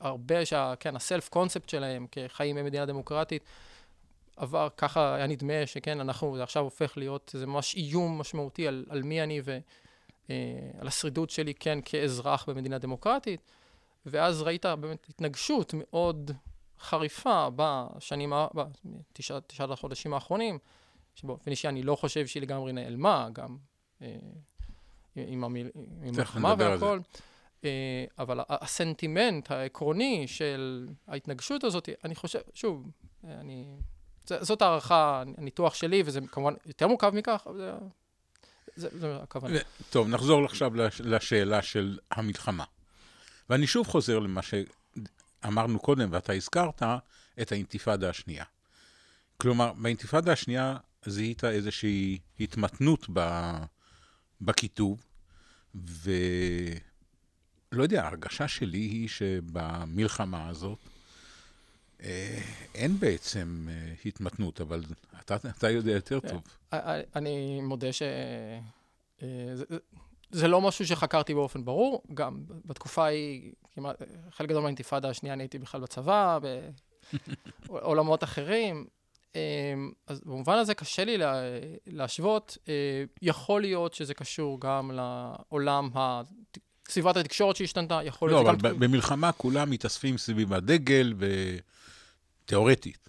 הרבה 0.00 0.46
שה... 0.46 0.74
כן, 0.80 0.96
הסלף 0.96 1.28
קונספט 1.28 1.68
שלהם 1.68 2.06
כחיים 2.12 2.56
במדינה 2.56 2.86
דמוקרטית, 2.86 3.44
עבר, 4.36 4.68
ככה 4.76 5.14
היה 5.14 5.26
נדמה 5.26 5.66
שכן, 5.66 6.00
אנחנו, 6.00 6.36
זה 6.36 6.42
עכשיו 6.42 6.62
הופך 6.62 6.96
להיות 6.96 7.30
איזה 7.34 7.46
ממש 7.46 7.74
איום 7.74 8.18
משמעותי 8.18 8.68
על, 8.68 8.84
על 8.88 9.02
מי 9.02 9.22
אני 9.22 9.40
ועל 9.44 9.60
אה, 10.30 10.88
השרידות 10.88 11.30
שלי, 11.30 11.54
כן, 11.54 11.78
כאזרח 11.84 12.48
במדינה 12.48 12.78
דמוקרטית. 12.78 13.40
ואז 14.06 14.42
ראית 14.42 14.66
באמת 14.66 15.06
התנגשות 15.08 15.74
מאוד 15.76 16.30
חריפה 16.80 17.48
בשנים, 17.56 18.32
בתשעת 18.54 19.70
החודשים 19.70 20.14
האחרונים, 20.14 20.58
שבאופן 21.14 21.50
אישי 21.50 21.68
אני 21.68 21.82
לא 21.82 21.96
חושב 21.96 22.26
שהיא 22.26 22.42
לגמרי 22.42 22.72
נעלמה, 22.72 23.28
גם 23.32 23.56
אה, 24.02 24.16
עם 25.26 25.44
המלחמה 25.44 26.54
והכל. 26.58 27.00
אה, 27.64 28.04
אבל 28.18 28.40
הסנטימנט 28.48 29.50
העקרוני 29.50 30.28
של 30.28 30.88
ההתנגשות 31.08 31.64
הזאת, 31.64 31.88
אני 32.04 32.14
חושב, 32.14 32.38
שוב, 32.54 32.90
אני... 33.24 33.64
זאת 34.26 34.62
הערכה, 34.62 35.22
הניתוח 35.38 35.74
שלי, 35.74 36.02
וזה 36.06 36.20
כמובן 36.32 36.54
יותר 36.66 36.86
מורכב 36.86 37.10
מכך, 37.14 37.42
אבל 37.46 37.56
זה, 37.56 37.72
זה, 38.76 38.98
זה 38.98 39.16
הכוונה. 39.22 39.58
טוב, 39.90 40.08
נחזור 40.08 40.44
עכשיו 40.44 40.72
לשאלה 41.00 41.62
של 41.62 41.98
המלחמה. 42.10 42.64
ואני 43.50 43.66
שוב 43.66 43.86
חוזר 43.86 44.18
למה 44.18 44.40
שאמרנו 44.42 45.78
קודם, 45.78 46.08
ואתה 46.12 46.32
הזכרת, 46.32 46.82
את 47.42 47.52
האינתיפאדה 47.52 48.10
השנייה. 48.10 48.44
כלומר, 49.36 49.72
באינתיפאדה 49.72 50.32
השנייה 50.32 50.76
זיהית 51.06 51.44
איזושהי 51.44 52.18
התמתנות 52.40 53.06
בכיתוב, 54.40 55.04
ו... 55.74 56.10
לא 57.72 57.82
יודע, 57.82 58.04
ההרגשה 58.04 58.48
שלי 58.48 58.78
היא 58.78 59.08
שבמלחמה 59.08 60.48
הזאת 60.48 60.78
אה, 62.02 62.40
אין 62.74 62.98
בעצם 62.98 63.66
אה, 63.70 63.92
התמתנות, 64.04 64.60
אבל 64.60 64.84
אתה, 65.20 65.36
אתה 65.58 65.70
יודע 65.70 65.92
יותר 65.92 66.20
טוב. 66.20 66.42
אה, 66.72 67.00
אני 67.16 67.60
מודה 67.60 67.92
ש... 67.92 68.02
זה, 69.54 69.64
זה 70.30 70.48
לא 70.48 70.60
משהו 70.60 70.86
שחקרתי 70.86 71.34
באופן 71.34 71.64
ברור, 71.64 72.02
גם 72.14 72.42
בתקופה 72.64 73.04
ההיא, 73.04 73.52
כמעט, 73.74 74.02
חלק 74.30 74.48
גדול 74.48 74.62
מהאינתיפאדה 74.62 75.08
השנייה, 75.08 75.34
אני 75.34 75.42
הייתי 75.42 75.58
בכלל 75.58 75.80
בצבא, 75.80 76.38
בעולמות 77.66 78.24
אחרים. 78.24 78.86
אז 80.06 80.20
במובן 80.24 80.58
הזה 80.58 80.74
קשה 80.74 81.04
לי 81.04 81.16
להשוות. 81.86 82.58
יכול 83.22 83.60
להיות 83.60 83.94
שזה 83.94 84.14
קשור 84.14 84.60
גם 84.60 84.90
לעולם 84.94 85.90
סביבת 86.88 87.16
התקשורת 87.16 87.56
שהשתנתה, 87.56 88.00
יכול 88.04 88.28
להיות... 88.30 88.44
לא, 88.44 88.50
אבל 88.50 88.70
גם... 88.70 88.80
במלחמה 88.80 89.32
כולם 89.32 89.70
מתאספים 89.70 90.18
סביב 90.18 90.52
הדגל, 90.52 91.14
ותיאורטית. 92.44 93.08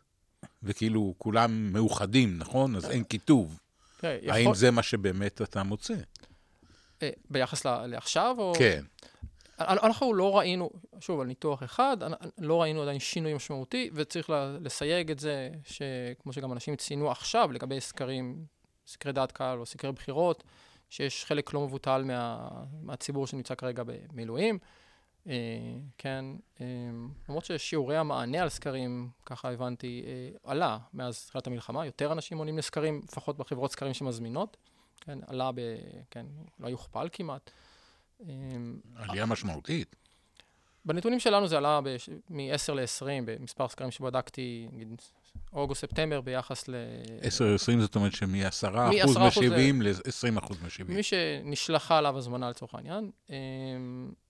וכאילו 0.64 1.14
כולם 1.18 1.74
מאוחדים, 1.74 2.38
נכון? 2.38 2.76
אז 2.76 2.90
אין 2.90 3.04
כיתוב. 3.04 3.60
כן, 4.00 4.18
האם 4.28 4.54
זה 4.54 4.72
מה 4.72 4.84
שבאמת 4.84 5.42
אתה 5.42 5.64
מוצא? 5.64 5.94
אה, 7.02 7.10
ביחס 7.30 7.66
לעכשיו, 7.66 8.36
או... 8.40 8.54
כן. 8.58 8.84
אנחנו 9.60 10.14
לא 10.14 10.38
ראינו, 10.38 10.70
שוב, 11.00 11.20
על 11.20 11.28
ניתוח 11.28 11.64
אחד, 11.64 11.98
לא 12.38 12.62
ראינו 12.62 12.82
עדיין 12.82 13.00
שינוי 13.00 13.34
משמעותי, 13.34 13.90
וצריך 13.94 14.30
לסייג 14.62 15.12
את 15.12 15.20
זה, 15.20 15.50
שכמו 15.64 16.34
שגם 16.34 16.52
אנשים 16.52 16.76
ציינו 16.76 17.12
עכשיו, 17.12 17.52
לגבי 17.52 17.82
סקרים, 17.82 18.46
סקרי 18.88 19.12
דעת 19.12 19.32
קהל 19.32 19.60
או 19.60 19.66
סקרי 19.66 19.92
בחירות, 19.92 20.44
שיש 20.90 21.26
חלק 21.26 21.54
לא 21.54 21.62
מבוטל 21.62 22.04
מה, 22.06 22.50
מהציבור 22.82 23.28
שנמצא 23.28 23.56
כרגע 23.56 23.84
במילואים. 23.86 24.60
אה, 25.28 25.34
כן, 25.98 26.26
אה, 26.62 26.66
למרות 27.30 27.46
ששיעורי 27.46 27.98
המענה 27.98 28.42
על 28.42 28.50
סקרים, 28.50 29.10
ככה 29.26 29.52
הבנתי, 29.52 30.04
אה, 30.08 30.52
עלה 30.52 30.78
מאז 30.94 31.26
תחילת 31.26 31.48
המלחמה, 31.48 31.86
יותר 31.86 32.12
אנשים 32.12 32.38
עונים 32.38 32.58
לסקרים, 32.58 33.02
לפחות 33.04 33.38
בחברות 33.38 33.72
סקרים 33.72 33.94
שמזמינות, 33.94 34.58
כן, 35.02 35.20
עלה 35.28 35.52
ב... 35.52 35.62
כן, 36.12 36.26
אולי 36.60 36.72
הוכפל 36.72 37.08
כמעט. 37.12 37.52
אה, 38.22 38.34
עלייה 38.96 39.26
משמעותית. 39.26 39.96
בנתונים 40.86 41.20
שלנו 41.20 41.48
זה 41.48 41.58
עלה 41.58 41.80
מ-10 42.30 42.74
ל-20, 42.74 43.06
במספר 43.26 43.68
סקרים 43.68 43.92
שבדקתי, 43.92 44.68
נגיד 44.72 45.02
אוגוסט-ספטמבר 45.54 46.22
ביחס 46.22 46.68
ל... 46.68 46.76
10-20 47.22 47.80
זאת 47.80 47.96
אומרת 47.96 48.14
שמ-10% 48.14 48.66
מ-70 48.66 49.84
ל-20% 49.84 50.54
מ-70. 50.64 50.84
מי 50.88 51.04
שנשלחה 51.04 51.98
עליו 51.98 52.18
הזמנה 52.18 52.50
לצורך 52.50 52.76
העניין. 52.76 53.12
אמ, 53.30 53.36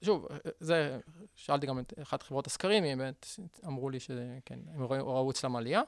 שוב, 0.02 0.28
זה, 0.60 0.99
שאלתי 1.36 1.67
גם 1.67 1.80
את 1.80 1.93
אחת 2.02 2.23
חברות 2.23 2.47
הסקרים, 2.47 2.84
הם 2.84 2.97
באמת 2.97 3.28
אמרו 3.67 3.89
לי 3.89 3.99
שכן, 3.99 4.60
הם 4.73 4.84
ראו 4.84 5.32
אצלם 5.32 5.56
עלייה. 5.56 5.82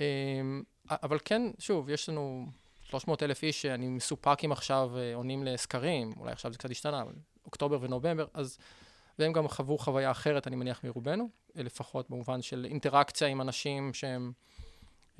אמ, 0.00 0.62
אבל 0.90 1.18
כן, 1.24 1.42
שוב, 1.58 1.90
יש 1.90 2.08
לנו 2.08 2.46
300 2.90 3.22
אלף 3.22 3.42
איש 3.42 3.62
שאני 3.62 3.88
מסופק 3.88 4.38
אם 4.44 4.52
עכשיו 4.52 4.90
אה, 4.96 5.14
עונים 5.14 5.44
לסקרים, 5.44 6.12
אולי 6.16 6.32
עכשיו 6.32 6.52
זה 6.52 6.58
קצת 6.58 6.70
השתנה, 6.70 7.02
אבל 7.02 7.14
אוקטובר 7.44 7.78
ונובמבר, 7.82 8.26
אז... 8.34 8.58
והם 9.18 9.32
גם 9.32 9.48
חוו 9.48 9.78
חוויה 9.78 10.10
אחרת, 10.10 10.46
אני 10.46 10.56
מניח, 10.56 10.84
מרובנו, 10.84 11.28
לפחות 11.54 12.10
במובן 12.10 12.42
של 12.42 12.66
אינטראקציה 12.70 13.28
עם 13.28 13.40
אנשים 13.40 13.94
שהם, 13.94 14.32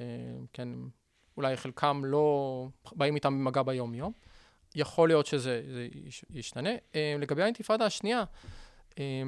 אה, 0.01 0.05
כן, 0.53 0.69
אולי 1.37 1.57
חלקם 1.57 2.03
לא 2.05 2.69
באים 2.93 3.15
איתם 3.15 3.39
במגע 3.39 3.63
ביום-יום. 3.63 4.13
יכול 4.75 5.09
להיות 5.09 5.27
שזה 5.27 5.63
ישתנה. 6.31 6.71
אה, 6.95 7.17
לגבי 7.19 7.43
האינתיפאדה 7.43 7.87
השנייה, 7.87 8.25
אה, 8.99 9.23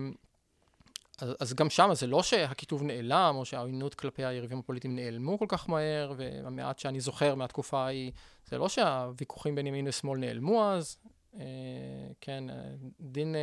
אז, 1.19 1.35
אז 1.41 1.55
גם 1.55 1.71
שם 1.71 1.91
זה 1.93 2.07
לא 2.07 2.23
שהכיתוב 2.23 2.83
נעלם, 2.83 3.35
או 3.37 3.45
שהעוינות 3.45 3.95
כלפי 3.95 4.25
היריבים 4.25 4.59
הפוליטיים 4.59 4.97
נעלמו 4.97 5.39
כל 5.39 5.47
כך 5.49 5.69
מהר, 5.69 6.13
והמעט 6.17 6.79
שאני 6.79 7.01
זוכר 7.01 7.35
מהתקופה 7.35 7.79
ההיא, 7.79 8.13
זה 8.47 8.59
לא 8.59 8.69
שהוויכוחים 8.69 9.55
בין 9.55 9.67
ימין 9.67 9.89
ושמאל 9.89 10.19
נעלמו 10.19 10.71
אז, 10.71 10.97
אה, 11.41 11.45
כן, 12.21 12.51
אה, 12.51 12.55
דין 13.01 13.35
אה, 13.35 13.41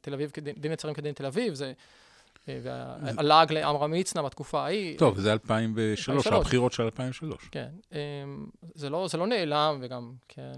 תל 0.00 0.14
אביב, 0.14 0.32
דין 0.56 0.72
נצרים 0.72 0.94
כדין 0.94 1.14
תל 1.14 1.26
אביב, 1.26 1.54
זה... 1.54 1.72
והלעג 2.48 3.52
לעמרם 3.52 3.90
מצנע 3.90 4.22
בתקופה 4.22 4.64
ההיא. 4.64 4.98
טוב, 4.98 5.20
זה 5.20 5.32
2003, 5.32 6.26
הבחירות 6.26 6.72
של 6.72 6.82
2003. 6.82 7.48
כן, 7.50 7.68
זה 8.74 8.90
לא, 8.90 9.08
זה 9.08 9.18
לא 9.18 9.26
נעלם, 9.26 9.78
וגם, 9.80 10.12
כן, 10.28 10.52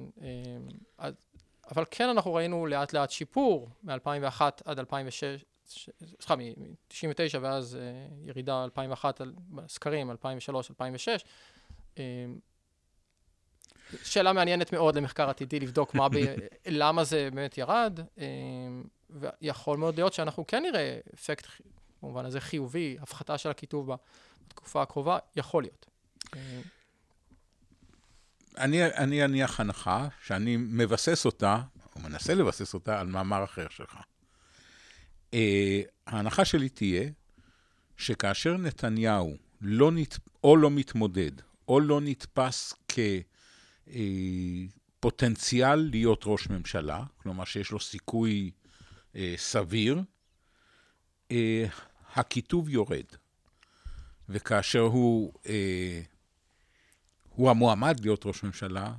אבל 1.70 1.84
כן 1.90 2.08
אנחנו 2.08 2.34
ראינו 2.34 2.66
לאט 2.66 2.92
לאט 2.92 3.10
שיפור 3.10 3.68
מ-2001 3.82 4.40
עד 4.64 4.78
2006, 4.78 5.44
סליחה, 5.66 6.36
מ-99 6.36 7.38
ואז 7.40 7.78
ירידה 8.22 8.64
2001 8.64 9.20
על 9.20 9.34
סקרים, 9.68 10.10
2003, 10.10 10.70
2006. 10.70 11.24
שאלה 14.04 14.32
מעניינת 14.32 14.72
מאוד 14.72 14.96
למחקר 14.96 15.30
עתידי, 15.30 15.60
לבדוק 15.60 15.94
מה 15.94 16.08
ב... 16.08 16.14
למה 16.66 17.04
זה 17.04 17.28
באמת 17.32 17.58
ירד, 17.58 18.00
אמ, 18.18 18.84
ויכול 19.10 19.78
מאוד 19.78 19.96
להיות 19.96 20.12
שאנחנו 20.12 20.46
כן 20.46 20.62
נראה 20.62 20.98
אפקט 21.14 21.46
במובן 22.02 22.24
הזה 22.24 22.40
חיובי, 22.40 22.96
הפחתה 23.00 23.38
של 23.38 23.50
הקיטוב 23.50 23.90
בתקופה 24.48 24.82
הקרובה, 24.82 25.18
יכול 25.36 25.62
להיות. 25.62 25.86
אני, 28.58 28.84
אני 28.84 29.24
אניח 29.24 29.60
הנחה 29.60 30.08
שאני 30.24 30.56
מבסס 30.56 31.24
אותה, 31.24 31.60
או 31.96 32.00
מנסה 32.00 32.34
לבסס 32.34 32.74
אותה, 32.74 33.00
על 33.00 33.06
מאמר 33.06 33.44
אחר 33.44 33.66
שלך. 33.70 33.96
Uh, 35.36 35.38
ההנחה 36.06 36.44
שלי 36.44 36.68
תהיה 36.68 37.10
שכאשר 37.96 38.56
נתניהו 38.56 39.36
לא 39.60 39.92
נת... 39.92 40.18
או 40.44 40.56
לא 40.56 40.70
מתמודד, 40.70 41.30
או 41.68 41.80
לא 41.80 42.00
נתפס 42.00 42.74
כפוטנציאל 44.98 45.86
uh, 45.86 45.90
להיות 45.90 46.22
ראש 46.26 46.48
ממשלה, 46.48 47.04
כלומר 47.16 47.44
שיש 47.44 47.70
לו 47.70 47.80
סיכוי 47.80 48.50
uh, 49.12 49.16
סביר, 49.36 50.02
הקיטוב 52.14 52.68
יורד. 52.68 53.04
וכאשר 54.28 54.80
הוא, 54.80 55.32
הוא 57.28 57.50
המועמד 57.50 58.00
להיות 58.00 58.26
ראש 58.26 58.42
ממשלה, 58.42 58.94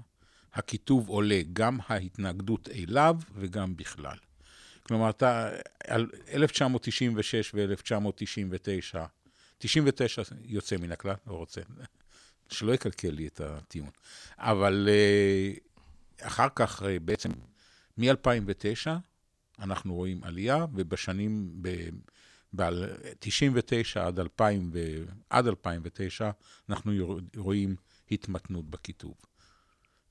הקיטוב 0.53 1.09
עולה, 1.09 1.41
גם 1.53 1.77
ההתנגדות 1.87 2.69
אליו 2.69 3.15
וגם 3.35 3.75
בכלל. 3.75 4.17
כלומר, 4.87 5.09
אתה, 5.09 5.49
1996 6.33 7.51
ו-1999, 7.53 8.97
99 9.57 10.21
יוצא 10.43 10.77
מן 10.77 10.91
הכלל, 10.91 11.15
לא 11.27 11.33
רוצה, 11.33 11.61
שלא 12.49 12.73
יקלקל 12.73 13.09
לי 13.09 13.27
את 13.27 13.41
הטיעון. 13.41 13.89
אבל 14.37 14.89
אה, 14.91 15.53
אחר 16.27 16.47
כך, 16.55 16.83
אה, 16.83 16.99
בעצם, 16.99 17.29
מ-2009, 17.97 18.87
אנחנו 19.59 19.95
רואים 19.95 20.23
עלייה, 20.23 20.65
ובשנים, 20.73 21.61
ב-99 22.55 23.99
עד, 23.99 24.19
2000 24.19 24.69
ו... 24.73 24.79
עד 25.29 25.47
2009, 25.47 26.31
אנחנו 26.69 26.91
רואים 27.37 27.75
התמתנות 28.11 28.69
בקיטוב. 28.69 29.15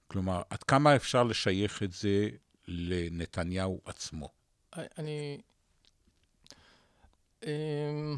כלומר, 0.06 0.42
עד 0.50 0.62
כמה 0.62 0.96
אפשר 0.96 1.22
לשייך 1.22 1.82
את 1.82 1.92
זה 1.92 2.28
לנתניהו 2.68 3.80
עצמו? 3.84 4.28
אני... 4.98 5.38
אמ, 7.46 8.16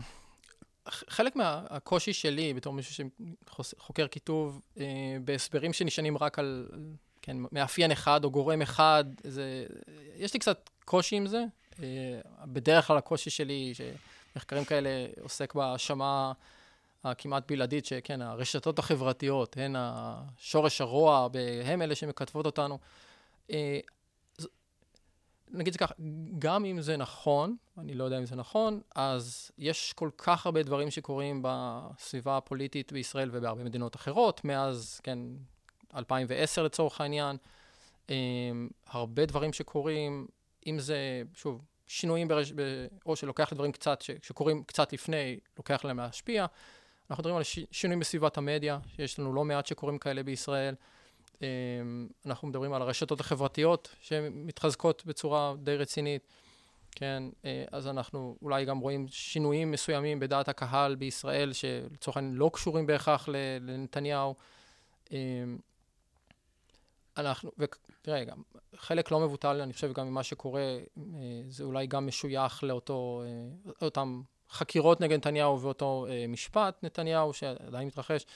חלק 0.88 1.36
מהקושי 1.36 2.12
שלי, 2.12 2.54
בתור 2.54 2.72
מישהו 2.72 3.04
שחוקר 3.62 4.08
כיתוב, 4.08 4.60
אה, 4.80 5.16
בהסברים 5.24 5.72
שנשענים 5.72 6.18
רק 6.18 6.38
על, 6.38 6.68
כן, 7.22 7.36
מאפיין 7.52 7.92
אחד 7.92 8.24
או 8.24 8.30
גורם 8.30 8.62
אחד, 8.62 9.04
זה, 9.24 9.66
יש 10.16 10.34
לי 10.34 10.40
קצת 10.40 10.70
קושי 10.84 11.16
עם 11.16 11.26
זה. 11.26 11.44
אה, 11.82 12.20
בדרך 12.44 12.86
כלל 12.86 12.96
הקושי 12.96 13.30
שלי, 13.30 13.72
שמחקרים 13.74 14.64
כאלה 14.64 15.06
עוסק 15.20 15.54
בהאשמה 15.54 16.32
הכמעט 17.04 17.42
בלעדית, 17.48 17.86
שכן, 17.86 18.22
הרשתות 18.22 18.78
החברתיות 18.78 19.56
הן 19.56 19.74
השורש 19.78 20.80
הרוע, 20.80 21.28
הם 21.64 21.82
אלה 21.82 21.94
שמכתבות 21.94 22.46
אותנו. 22.46 22.78
נגיד 25.50 25.72
זה 25.72 25.78
ככה, 25.78 25.94
גם 26.38 26.64
אם 26.64 26.80
זה 26.80 26.96
נכון, 26.96 27.56
אני 27.78 27.94
לא 27.94 28.04
יודע 28.04 28.18
אם 28.18 28.26
זה 28.26 28.36
נכון, 28.36 28.80
אז 28.94 29.50
יש 29.58 29.92
כל 29.92 30.10
כך 30.18 30.46
הרבה 30.46 30.62
דברים 30.62 30.90
שקורים 30.90 31.42
בסביבה 31.44 32.36
הפוליטית 32.36 32.92
בישראל 32.92 33.30
ובהרבה 33.32 33.64
מדינות 33.64 33.96
אחרות, 33.96 34.44
מאז, 34.44 35.00
כן, 35.02 35.18
2010 35.94 36.62
לצורך 36.62 37.00
העניין. 37.00 37.36
Um, 38.06 38.10
הרבה 38.86 39.26
דברים 39.26 39.52
שקורים, 39.52 40.26
אם 40.66 40.78
זה, 40.78 41.22
שוב, 41.34 41.62
שינויים 41.86 42.28
ברש... 42.28 42.52
ב... 42.52 42.86
או 43.06 43.16
שלוקח 43.16 43.52
לדברים 43.52 43.72
קצת, 43.72 44.02
ש... 44.02 44.10
שקורים 44.22 44.62
קצת 44.62 44.92
לפני, 44.92 45.38
לוקח 45.56 45.84
להם 45.84 45.96
להשפיע. 45.98 46.46
אנחנו 47.10 47.22
מדברים 47.22 47.36
על 47.36 47.42
ש... 47.42 47.58
שינויים 47.70 48.00
בסביבת 48.00 48.38
המדיה, 48.38 48.78
שיש 48.96 49.18
לנו 49.18 49.32
לא 49.32 49.44
מעט 49.44 49.66
שקורים 49.66 49.98
כאלה 49.98 50.22
בישראל. 50.22 50.74
אמ, 51.42 52.08
אנחנו 52.26 52.48
מדברים 52.48 52.72
על 52.72 52.82
הרשתות 52.82 53.20
החברתיות 53.20 53.94
שמתחזקות 54.00 55.06
בצורה 55.06 55.54
די 55.62 55.76
רצינית, 55.76 56.26
כן, 56.90 57.22
אה, 57.44 57.64
אז 57.72 57.88
אנחנו 57.88 58.36
אולי 58.42 58.64
גם 58.64 58.78
רואים 58.78 59.06
שינויים 59.08 59.70
מסוימים 59.70 60.20
בדעת 60.20 60.48
הקהל 60.48 60.94
בישראל, 60.94 61.52
שלצורך 61.52 62.16
העניין 62.16 62.34
לא 62.34 62.50
קשורים 62.54 62.86
בהכרח 62.86 63.28
לנתניהו. 63.60 64.34
אמ, 65.12 65.58
אנחנו, 67.16 67.50
ותראה, 67.58 68.24
גם 68.24 68.42
חלק 68.76 69.10
לא 69.10 69.20
מבוטל, 69.20 69.60
אני 69.60 69.72
חושב, 69.72 69.92
גם 69.92 70.06
ממה 70.06 70.22
שקורה, 70.22 70.60
אה, 70.60 70.82
זה 71.48 71.64
אולי 71.64 71.86
גם 71.86 72.06
משוייך 72.06 72.64
לאותו, 72.64 73.22
אה, 73.24 73.72
אותם 73.82 74.22
חקירות 74.50 75.00
נגד 75.00 75.16
נתניהו 75.16 75.60
ואותו 75.60 76.06
משפט 76.28 76.84
נתניהו 76.84 77.32
שעדיין 77.32 77.86
מתרחש, 77.86 78.26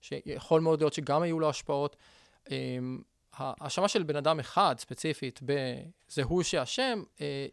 שיכול 0.00 0.60
מאוד 0.60 0.80
להיות 0.80 0.92
שגם 0.92 1.22
היו 1.22 1.40
לו 1.40 1.48
השפעות. 1.48 1.96
האשמה 3.32 3.88
של 3.88 4.02
בן 4.02 4.16
אדם 4.16 4.40
אחד 4.40 4.74
ספציפית 4.78 5.40
ב"זה 5.44 6.22
הוא 6.22 6.42
שאשם", 6.42 7.02
אה, 7.20 7.46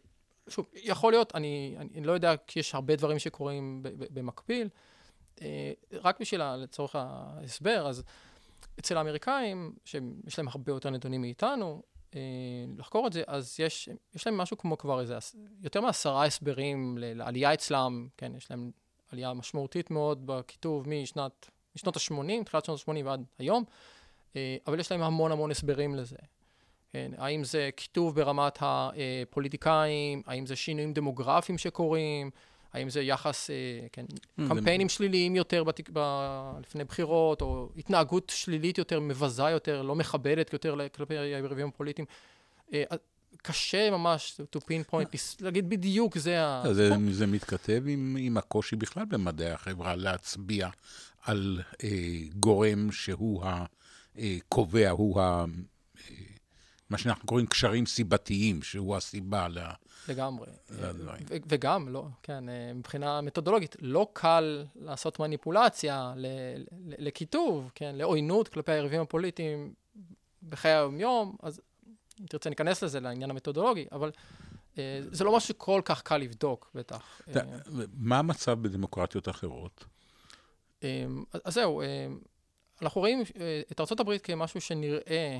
שוב, 0.48 0.66
יכול 0.74 1.12
להיות, 1.12 1.34
אני, 1.34 1.76
אני 1.78 2.06
לא 2.06 2.12
יודע, 2.12 2.36
כי 2.46 2.60
יש 2.60 2.74
הרבה 2.74 2.96
דברים 2.96 3.18
שקורים 3.18 3.82
במקביל. 3.82 4.68
אה, 5.42 5.72
רק 5.92 6.20
בשביל, 6.20 6.54
לצורך 6.56 6.96
ההסבר, 6.98 7.88
אז 7.88 8.02
אצל 8.78 8.96
האמריקאים, 8.96 9.74
שיש 9.84 10.38
להם 10.38 10.48
הרבה 10.48 10.72
יותר 10.72 10.90
נתונים 10.90 11.20
מאיתנו, 11.20 11.82
אה, 12.14 12.20
לחקור 12.78 13.06
את 13.06 13.12
זה, 13.12 13.22
אז 13.26 13.56
יש, 13.60 13.88
יש 14.14 14.26
להם 14.26 14.38
משהו 14.38 14.58
כמו 14.58 14.78
כבר 14.78 15.00
איזה, 15.00 15.18
יותר 15.62 15.80
מעשרה 15.80 16.24
הסברים 16.24 16.98
לעלייה 17.00 17.54
אצלם, 17.54 18.08
כן, 18.16 18.32
יש 18.36 18.50
להם 18.50 18.70
עלייה 19.12 19.34
משמעותית 19.34 19.90
מאוד 19.90 20.26
בכיתוב 20.26 20.88
משנת, 20.88 21.50
משנות 21.76 21.96
ה-80, 21.96 22.44
תחילת 22.44 22.64
שנות 22.64 22.88
ה-80 22.88 23.04
ועד 23.04 23.24
היום. 23.38 23.64
אה, 24.36 24.56
אבל 24.66 24.80
יש 24.80 24.92
להם 24.92 25.02
המון 25.02 25.32
המון 25.32 25.50
הסברים 25.50 25.94
לזה. 25.94 26.16
כן, 26.92 27.10
האם 27.18 27.44
זה 27.44 27.70
כיתוב 27.76 28.14
ברמת 28.14 28.58
הפוליטיקאים, 28.60 30.22
האם 30.26 30.46
זה 30.46 30.56
שינויים 30.56 30.92
דמוגרפיים 30.92 31.58
שקורים, 31.58 32.30
האם 32.72 32.90
זה 32.90 33.02
יחס, 33.02 33.50
אה, 33.50 33.56
כן, 33.92 34.04
mm, 34.10 34.42
קמפיינים 34.48 34.88
שליליים 34.88 35.36
יותר 35.36 35.64
בתק... 35.64 35.90
ב... 35.92 35.98
לפני 36.60 36.84
בחירות, 36.84 37.42
או 37.42 37.68
התנהגות 37.76 38.32
שלילית 38.34 38.78
יותר, 38.78 39.00
מבזה 39.00 39.42
יותר, 39.42 39.82
לא 39.82 39.94
מכבדת 39.94 40.52
יותר 40.52 40.76
כלפי 40.94 41.18
היריבים 41.18 41.68
הפוליטיים. 41.68 42.06
אה, 42.72 42.82
קשה 43.42 43.90
ממש 43.90 44.40
to 44.56 44.58
pinpoint, 44.58 45.40
להגיד 45.40 45.68
בדיוק 45.68 46.18
זה 46.18 46.44
ה... 46.44 46.62
זה, 46.72 46.90
זה 47.10 47.26
מתכתב 47.26 47.82
עם, 47.86 48.16
עם 48.20 48.36
הקושי 48.36 48.76
בכלל 48.76 49.04
במדעי 49.04 49.50
החברה 49.50 49.96
להצביע 49.96 50.68
על 51.22 51.60
אה, 51.84 51.88
גורם 52.36 52.92
שהוא 52.92 53.44
ה... 53.44 53.64
קובע, 54.48 54.90
הוא 54.90 55.20
ה... 55.20 55.44
מה 56.90 56.98
שאנחנו 56.98 57.26
קוראים 57.26 57.46
קשרים 57.46 57.86
סיבתיים, 57.86 58.62
שהוא 58.62 58.96
הסיבה 58.96 59.48
ל... 59.48 59.58
לגמרי. 60.08 60.46
לדברים. 60.70 61.22
וגם, 61.30 61.88
לא, 61.88 62.06
כן, 62.22 62.48
אה, 62.48 62.72
מבחינה 62.74 63.20
מתודולוגית, 63.20 63.76
לא 63.80 64.08
קל 64.12 64.64
לעשות 64.74 65.20
מניפולציה 65.20 66.12
לכיתוב, 66.98 67.70
כן, 67.74 67.94
לעוינות 67.96 68.48
כלפי 68.48 68.72
היריבים 68.72 69.00
הפוליטיים 69.00 69.72
בחיי 70.48 70.72
היום-יום, 70.72 71.36
אז 71.42 71.60
אם 72.20 72.26
תרצה 72.26 72.50
ניכנס 72.50 72.82
לזה, 72.82 73.00
לעניין 73.00 73.30
המתודולוגי, 73.30 73.86
אבל 73.92 74.10
אה, 74.78 75.00
זה 75.12 75.24
לא 75.24 75.36
משהו 75.36 75.48
שכל 75.48 75.82
כך 75.84 76.02
קל 76.02 76.16
לבדוק, 76.16 76.70
בטח. 76.74 77.20
מה 77.94 78.18
המצב 78.18 78.62
בדמוקרטיות 78.62 79.28
אחרות? 79.28 79.84
אז 81.44 81.54
זהו, 81.54 81.82
אנחנו 82.82 83.00
רואים 83.00 83.22
אה, 83.40 83.60
את 83.72 83.80
ארה"ב 83.80 84.18
כמשהו 84.18 84.60
שנראה 84.60 85.38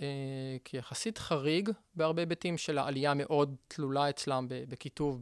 אה, 0.00 0.56
כיחסית 0.64 1.18
חריג 1.18 1.70
בהרבה 1.94 2.22
היבטים 2.22 2.58
של 2.58 2.78
העלייה 2.78 3.14
מאוד 3.14 3.54
תלולה 3.68 4.10
אצלם 4.10 4.46
בכיתוב 4.48 5.20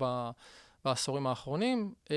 בעשורים 0.84 1.26
האחרונים. 1.26 1.94
אה, 2.10 2.16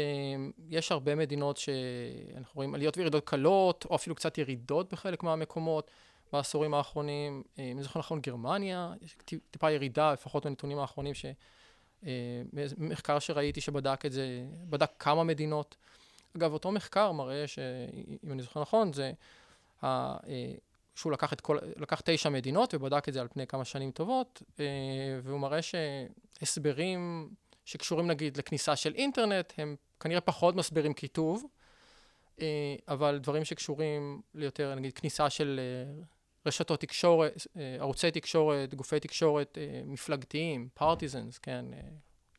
יש 0.69 0.91
הרבה 0.91 1.15
מדינות 1.15 1.57
שאנחנו 1.57 2.55
רואים 2.55 2.75
עליות 2.75 2.97
וירידות 2.97 3.25
קלות, 3.25 3.85
או 3.89 3.95
אפילו 3.95 4.15
קצת 4.15 4.37
ירידות 4.37 4.93
בחלק 4.93 5.23
מהמקומות 5.23 5.91
בעשורים 6.33 6.73
האחרונים. 6.73 7.43
אם 7.59 7.81
זוכר 7.81 7.99
נכון, 7.99 8.21
גרמניה, 8.21 8.93
יש 9.01 9.15
טיפה 9.51 9.71
ירידה, 9.71 10.13
לפחות 10.13 10.45
בנתונים 10.45 10.79
האחרונים, 10.79 11.13
מחקר 12.77 13.19
שראיתי 13.19 13.61
שבדק 13.61 14.05
את 14.05 14.11
זה, 14.11 14.43
בדק 14.69 14.91
כמה 14.99 15.23
מדינות. 15.23 15.75
אגב, 16.37 16.53
אותו 16.53 16.71
מחקר 16.71 17.11
מראה 17.11 17.47
שאם 17.47 18.31
אני 18.31 18.41
זוכר 18.41 18.61
נכון, 18.61 18.93
זה 18.93 19.11
שהוא 20.95 21.11
לקח, 21.11 21.33
את 21.33 21.41
כל, 21.41 21.57
לקח 21.75 22.01
תשע 22.05 22.29
מדינות 22.29 22.73
ובדק 22.73 23.09
את 23.09 23.13
זה 23.13 23.21
על 23.21 23.27
פני 23.27 23.47
כמה 23.47 23.65
שנים 23.65 23.91
טובות, 23.91 24.43
אה, 24.59 24.65
והוא 25.23 25.39
מראה 25.39 25.59
שהסברים 25.61 27.29
שקשורים 27.65 28.07
נגיד 28.07 28.37
לכניסה 28.37 28.75
של 28.75 28.95
אינטרנט, 28.95 29.53
הם 29.57 29.75
כנראה 29.99 30.21
פחות 30.21 30.55
מסבירים 30.55 30.93
כיתוב, 30.93 31.45
אה, 32.41 32.75
אבל 32.87 33.19
דברים 33.21 33.45
שקשורים 33.45 34.21
ליותר, 34.33 34.75
נגיד 34.75 34.93
כניסה 34.93 35.29
של 35.29 35.59
רשתות 36.45 36.79
תקשורת, 36.79 37.47
ערוצי 37.79 38.11
תקשורת, 38.11 38.73
גופי 38.73 38.99
תקשורת 38.99 39.57
מפלגתיים, 39.85 40.69
פרטיזנס, 40.73 41.37
כן, 41.37 41.65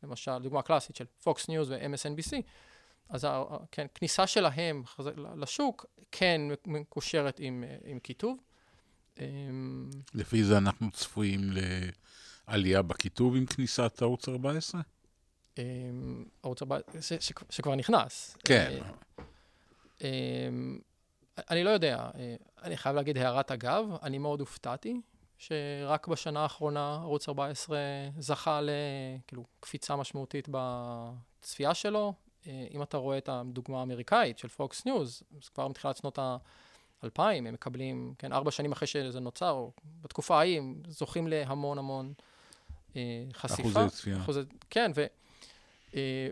למשל, 0.03 0.39
דוגמה 0.41 0.61
קלאסית 0.61 0.95
של 0.95 1.05
Fox 1.23 1.37
News 1.37 1.67
ו-MSNBC, 1.67 2.41
אז 3.09 3.27
כן, 3.71 3.87
כניסה 3.95 4.27
שלהם 4.27 4.83
לשוק 5.37 5.85
כן 6.11 6.41
מקושרת 6.65 7.39
עם, 7.39 7.63
עם 7.85 7.99
כיתוב. 7.99 8.37
אמ, 9.19 9.89
לפי 10.13 10.43
זה 10.43 10.57
אנחנו 10.57 10.91
צפויים 10.91 11.41
לעלייה 12.47 12.81
בכיתוב 12.81 13.35
עם 13.35 13.45
כניסת 13.45 14.01
ערוץ 14.01 14.29
14? 14.29 14.81
אמ, 15.57 16.25
ערוץ 16.43 16.61
14, 16.61 17.01
ש, 17.01 17.13
ש, 17.13 17.31
שכבר 17.49 17.75
נכנס. 17.75 18.37
כן. 18.45 18.77
אה, 18.81 18.89
אמ, 20.01 20.79
אני 21.49 21.63
לא 21.63 21.69
יודע, 21.69 22.09
אה, 22.15 22.35
אני 22.63 22.77
חייב 22.77 22.95
להגיד 22.95 23.17
הערת 23.17 23.51
אגב, 23.51 23.85
אני 24.03 24.17
מאוד 24.17 24.39
הופתעתי 24.39 25.01
שרק 25.37 26.07
בשנה 26.07 26.43
האחרונה 26.43 26.95
ערוץ 26.95 27.29
14 27.29 27.79
זכה 28.19 28.61
לכאילו 28.61 29.43
קפיצה 29.59 29.95
משמעותית 29.95 30.49
בצפייה 30.51 31.73
שלו. 31.73 32.13
אה, 32.47 32.67
אם 32.73 32.81
אתה 32.81 32.97
רואה 32.97 33.17
את 33.17 33.29
הדוגמה 33.29 33.79
האמריקאית 33.79 34.37
של 34.37 34.47
פוקס 34.47 34.85
ניוז, 34.85 35.23
אז 35.41 35.49
כבר 35.49 35.67
מתחילת 35.67 35.97
שנות 35.97 36.19
ה-2000 36.19 37.21
הם 37.21 37.53
מקבלים, 37.53 38.13
כן, 38.17 38.33
ארבע 38.33 38.51
שנים 38.51 38.71
אחרי 38.71 38.87
שזה 38.87 39.19
נוצר, 39.19 39.51
או 39.51 39.71
בתקופה 40.01 40.37
ההיא, 40.37 40.57
הם 40.57 40.81
זוכים 40.87 41.27
להמון 41.27 41.77
המון 41.77 42.13
אה, 42.95 43.01
חשיפה. 43.33 43.69
אחוזי 43.69 43.89
צפייה. 43.89 44.17
אחוזי, 44.17 44.39
כן, 44.69 44.91
ו... 44.95 45.05
אה, 45.95 46.29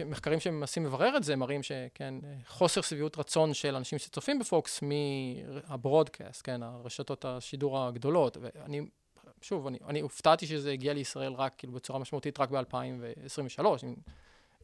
ומחקרים 0.00 0.40
שמנסים 0.40 0.86
לברר 0.86 1.16
את 1.16 1.24
זה 1.24 1.36
מראים 1.36 1.62
שכן, 1.62 2.14
חוסר 2.46 2.80
שביעות 2.80 3.18
רצון 3.18 3.54
של 3.54 3.76
אנשים 3.76 3.98
שצופים 3.98 4.38
בפוקס 4.38 4.80
מה 4.82 5.08
broadcast, 5.08 6.40
כן, 6.44 6.62
הרשתות 6.62 7.24
השידור 7.24 7.80
הגדולות. 7.80 8.36
ואני, 8.40 8.80
שוב, 9.42 9.66
אני, 9.66 9.78
אני 9.86 10.00
הופתעתי 10.00 10.46
שזה 10.46 10.72
הגיע 10.72 10.94
לישראל 10.94 11.32
רק, 11.32 11.54
כאילו, 11.58 11.72
בצורה 11.72 11.98
משמעותית 11.98 12.40
רק 12.40 12.50
ב-2023. 12.50 13.64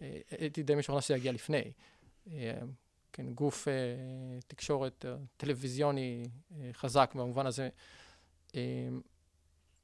אה, 0.03 0.18
הייתי 0.30 0.62
די 0.62 0.74
משוכנע 0.74 1.01
שזה 1.01 1.14
יגיע 1.14 1.32
לפני. 1.32 1.72
אה, 2.32 2.59
כן, 3.12 3.32
גוף 3.32 3.68
תקשורת 4.47 5.05
טלוויזיוני 5.36 6.24
חזק 6.72 7.12
במובן 7.14 7.47
הזה. 7.47 7.68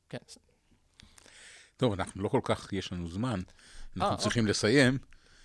כן. 0.09 0.19
טוב, 1.77 1.93
אנחנו 1.93 2.23
לא 2.23 2.29
כל 2.29 2.41
כך, 2.45 2.73
יש 2.73 2.93
לנו 2.93 3.09
זמן. 3.09 3.41
אנחנו 3.97 4.13
אה, 4.13 4.17
צריכים. 4.17 4.47
לסיים. 4.47 4.99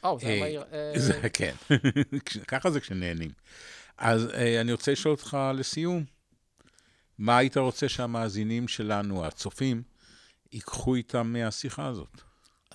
או, 0.03 0.19
זה 0.19 0.37
מהיר. 0.39 0.63
אה, 0.73 1.29
כן, 1.33 1.55
ככה 2.47 2.71
זה 2.71 2.79
כשנהנים. 2.79 3.31
אז 3.97 4.27
אה, 4.33 4.61
אני 4.61 4.71
רוצה 4.71 4.91
לשאול 4.91 5.11
אותך 5.11 5.37
לסיום, 5.53 6.03
מה 7.17 7.37
היית 7.37 7.57
רוצה 7.57 7.89
שהמאזינים 7.89 8.67
שלנו, 8.67 9.25
הצופים, 9.25 9.83
ייקחו 10.51 10.95
איתם 10.95 11.33
מהשיחה 11.33 11.87
הזאת? 11.87 12.21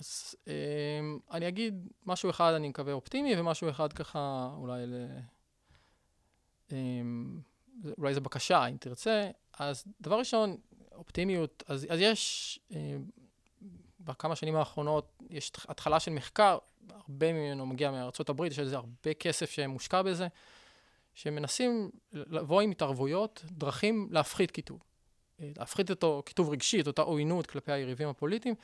אז 0.01 0.35
אני 1.31 1.47
אגיד 1.47 1.87
משהו 2.05 2.29
אחד, 2.29 2.53
אני 2.53 2.69
מקווה 2.69 2.93
אופטימי, 2.93 3.39
ומשהו 3.39 3.69
אחד 3.69 3.93
ככה, 3.93 4.51
אולי 4.57 4.83
ל... 4.87 4.95
אולי 7.97 8.13
זו 8.13 8.21
בקשה, 8.21 8.65
אם 8.65 8.77
תרצה. 8.77 9.29
אז 9.59 9.83
דבר 10.01 10.19
ראשון, 10.19 10.57
אופטימיות, 10.95 11.63
אז, 11.67 11.87
אז 11.89 11.99
יש 11.99 12.59
בכמה 13.99 14.35
שנים 14.35 14.55
האחרונות 14.55 15.17
יש 15.29 15.51
התחלה 15.67 15.99
של 15.99 16.11
מחקר, 16.11 16.57
הרבה 16.89 17.33
ממנו 17.33 17.65
מגיע 17.65 17.91
מארצות 17.91 18.29
הברית, 18.29 18.51
יש 18.51 18.59
לזה 18.59 18.75
הרבה 18.75 19.13
כסף 19.13 19.49
שמושקע 19.51 20.01
בזה, 20.01 20.27
שמנסים 21.13 21.91
לבוא 22.11 22.61
עם 22.61 22.71
התערבויות, 22.71 23.45
דרכים 23.45 24.07
להפחית 24.11 24.51
כיתוב. 24.51 24.83
להפחית 25.39 25.89
אותו 25.89 26.23
כיתוב 26.25 26.49
רגשי, 26.49 26.81
את 26.81 26.87
אותה 26.87 27.01
עוינות 27.01 27.47
כלפי 27.47 27.71
היריבים 27.71 28.07
הפוליטיים. 28.09 28.55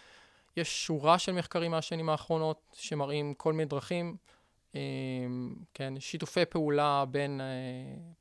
יש 0.58 0.86
שורה 0.86 1.20
של 1.20 1.32
מחקרים 1.32 1.72
מהשנים 1.72 2.10
האחרונות 2.10 2.76
שמראים 2.80 3.34
כל 3.34 3.54
מיני 3.54 3.66
דרכים, 3.66 4.18
אה, 4.76 4.82
כן, 5.74 5.94
שיתופי 6.00 6.46
פעולה 6.46 7.06
בין 7.12 7.42
אה, 7.42 7.46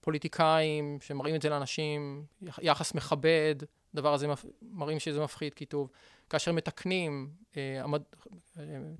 פוליטיקאים 0.01 0.99
שמראים 1.01 1.34
את 1.34 1.43
זה 1.43 1.49
לאנשים, 1.49 2.24
יחס 2.62 2.95
מכבד, 2.95 3.55
הדבר 3.95 4.14
הזה 4.14 4.26
מראים 4.62 4.99
שזה 4.99 5.20
מפחית 5.20 5.55
כיתוב. 5.55 5.91
כאשר 6.30 6.53
מתקנים 6.53 7.30
אה, 7.57 7.82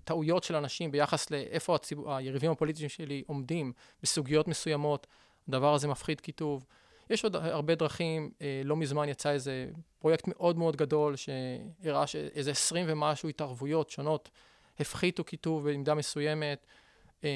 טעויות 0.05 0.45
של 0.45 0.57
אנשים 0.57 0.91
ביחס 0.91 1.31
לאיפה 1.31 1.75
הציב... 1.75 2.09
היריבים 2.09 2.51
הפוליטיים 2.51 2.89
שלי 2.89 3.23
עומדים 3.27 3.73
בסוגיות 4.03 4.49
מסוימות, 4.49 5.07
הדבר 5.49 5.75
הזה 5.75 5.89
מפחיד 5.89 6.21
כיתוב. 6.21 6.65
יש 7.11 7.25
עוד 7.25 7.37
הרבה 7.37 7.75
דרכים, 7.75 8.31
לא 8.65 8.77
מזמן 8.77 9.09
יצא 9.09 9.31
איזה 9.31 9.69
פרויקט 10.07 10.29
מאוד 10.29 10.59
מאוד 10.59 10.77
גדול 10.77 11.17
שהראה 11.17 12.07
שאיזה 12.07 12.51
עשרים 12.51 12.87
ומשהו 12.89 13.29
התערבויות 13.29 13.91
שונות 13.91 14.31
הפחיתו 14.81 15.25
כיתוב 15.25 15.71
במידה 15.71 15.95
מסוימת. 15.95 16.67
אה, 17.25 17.29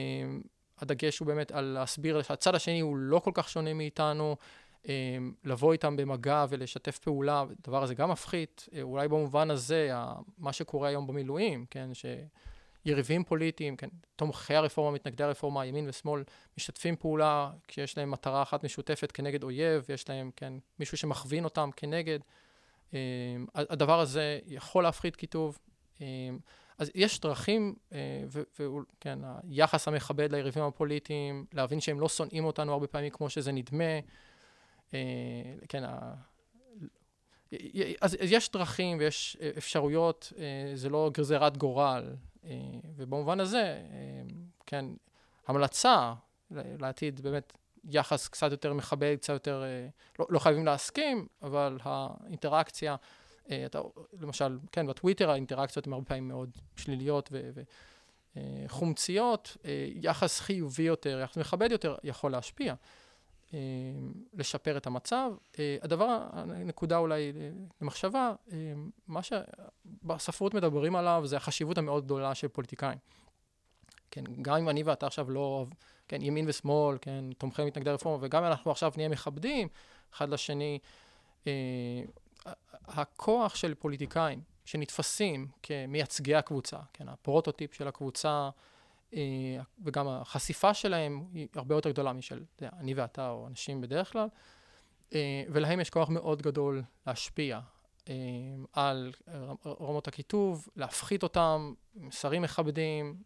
הדגש 0.79 1.19
הוא 1.19 1.27
באמת 1.27 1.53
על 1.53 1.65
להסביר 1.65 2.23
שהצד 2.23 2.55
השני 2.55 2.81
הוא 2.81 2.97
לא 2.97 3.19
כל 3.19 3.31
כך 3.35 3.49
שונה 3.49 3.75
מאיתנו, 3.75 4.37
אמ, 4.89 5.33
לבוא 5.45 5.73
איתם 5.73 5.97
במגע 5.97 6.47
ולשתף 6.49 6.99
פעולה, 6.99 7.45
הדבר 7.61 7.83
הזה 7.83 7.95
גם 7.95 8.11
מפחית, 8.11 8.69
אה, 8.75 8.83
אולי 8.83 9.09
במובן 9.09 9.51
הזה, 9.51 9.91
מה 10.39 10.53
שקורה 10.53 10.89
היום 10.89 11.07
במילואים, 11.07 11.67
כן, 11.71 11.91
שיריבים 12.85 13.25
פוליטיים, 13.25 13.77
כן, 13.77 13.89
תומכי 14.17 14.55
הרפורמה, 14.55 14.95
מתנגדי 14.95 15.25
הרפורמה, 15.25 15.67
ימין 15.67 15.89
ושמאל, 15.89 16.25
משתפים 16.59 16.97
פעולה 16.97 17.51
כשיש 17.69 17.99
להם 17.99 18.11
מטרה 18.11 18.43
אחת 18.43 18.65
משותפת 18.65 19.13
כנגד 19.13 19.43
אויב, 19.43 19.85
ויש 19.89 20.09
להם, 20.09 20.31
כן, 20.37 20.53
מישהו 20.79 20.97
שמכווין 20.97 21.45
אותם 21.45 21.71
כנגד. 21.77 22.19
אמ, 22.93 23.47
הדבר 23.55 24.01
הזה 24.01 24.39
יכול 24.47 24.83
להפחית 24.83 25.17
קיטוב. 25.17 25.59
אמ, 26.01 26.39
אז 26.79 26.91
יש 26.95 27.21
דרכים, 27.21 27.75
אה, 27.93 28.25
וכן, 28.31 29.19
היחס 29.49 29.89
המכבד 29.89 30.33
ליריבים 30.33 30.65
הפוליטיים, 30.65 31.47
להבין 31.53 31.81
שהם 31.81 32.01
לא 32.01 32.09
שונאים 32.09 32.45
אותנו 32.45 32.73
הרבה 32.73 32.87
פעמים 32.87 33.11
כמו 33.11 33.31
שזה 33.31 33.53
נדמה. 33.53 33.99
אה, 34.95 34.99
כן, 35.69 35.85
אז 38.01 38.17
יש 38.21 38.51
דרכים 38.51 38.99
ויש 38.99 39.37
אפשרויות, 39.59 40.33
אה, 40.39 40.73
זה 40.75 40.89
לא 40.89 41.11
גזירת 41.15 41.57
גורל, 41.57 42.15
ובמובן 42.97 43.41
הזה, 43.41 43.83
כן, 44.67 44.85
המלצה 45.47 46.15
לעתיד 46.51 47.21
באמת 47.21 47.53
יחס 47.85 48.29
קצת 48.29 48.51
יותר 48.51 48.73
מכבד, 48.73 49.17
קצת 49.21 49.33
יותר, 49.33 49.63
לא, 50.19 50.27
לא 50.31 50.39
חייבים 50.39 50.67
להסכים, 50.67 51.27
אבל 51.43 51.79
האינטראקציה, 51.83 52.97
אתה, 53.47 53.81
למשל, 54.21 54.59
כן, 54.73 54.87
בטוויטר 54.87 55.31
האינטראקציות 55.31 55.87
הן 55.87 55.93
הרבה 55.93 56.05
פעמים 56.05 56.29
מאוד 56.29 56.51
שליליות 56.77 57.33
וחומציות, 58.37 59.57
יחס 59.95 60.41
חיובי 60.41 60.83
יותר, 60.83 61.21
יחס 61.23 61.37
מכבד 61.37 61.73
יותר, 61.73 61.97
יכול 62.05 62.33
להשפיע. 62.33 62.75
אה, 63.55 63.59
לשפר 64.35 64.77
את 64.77 64.87
המצב. 64.87 65.33
אה, 65.59 65.77
הדבר, 65.83 66.27
הנקודה 66.33 66.99
אולי 66.99 67.33
למחשבה, 67.81 68.33
אה, 68.53 68.73
מה 69.07 69.21
שבספרות 69.23 70.55
מדברים 70.55 70.97
עליו 70.97 71.23
זה 71.25 71.37
החשיבות 71.37 71.79
המאוד 71.79 72.05
גדולה 72.05 72.35
של 72.35 72.49
פוליטיקאים. 72.49 72.99
כן, 74.11 74.25
גם 74.43 74.57
אם 74.57 74.69
אני 74.69 74.83
ואתה 74.83 75.07
עכשיו 75.07 75.31
לא, 75.31 75.67
כן, 76.11 76.23
ימין 76.23 76.45
ושמאל, 76.49 76.99
כן, 77.01 77.25
תומכי 77.39 77.65
מתנגדי 77.65 77.91
רפורמה, 77.91 78.19
וגם 78.27 78.45
אנחנו 78.45 78.71
עכשיו 78.71 78.93
נהיה 78.97 79.09
מכבדים 79.09 79.69
אחד 80.15 80.29
לשני, 80.29 80.79
הכוח 82.87 83.55
של 83.55 83.75
פוליטיקאים 83.75 84.41
שנתפסים 84.65 85.49
כמייצגי 85.63 86.35
הקבוצה, 86.35 86.79
כן, 86.93 87.09
הפרוטוטיפ 87.09 87.75
של 87.75 87.89
הקבוצה, 87.89 88.51
אה, 89.15 89.21
וגם 89.85 90.09
החשיפה 90.09 90.75
שלהם 90.75 91.25
היא 91.35 91.49
הרבה 91.55 91.75
יותר 91.75 91.91
גדולה 91.91 92.13
משל 92.13 92.45
אני 92.63 92.95
ואתה 92.95 93.31
או 93.31 93.47
אנשים 93.47 93.81
בדרך 93.81 94.13
כלל, 94.13 94.29
אה, 95.15 95.43
ולהם 95.49 95.81
יש 95.81 95.91
כוח 95.91 96.09
מאוד 96.09 96.43
גדול 96.43 96.83
להשפיע 97.07 97.61
אה, 98.09 98.15
על 98.73 99.13
רמות 99.67 100.09
הכיתוב, 100.09 100.69
להפחית 100.77 101.23
אותם, 101.23 101.75
מסרים 101.95 102.43
מכבדים. 102.43 103.17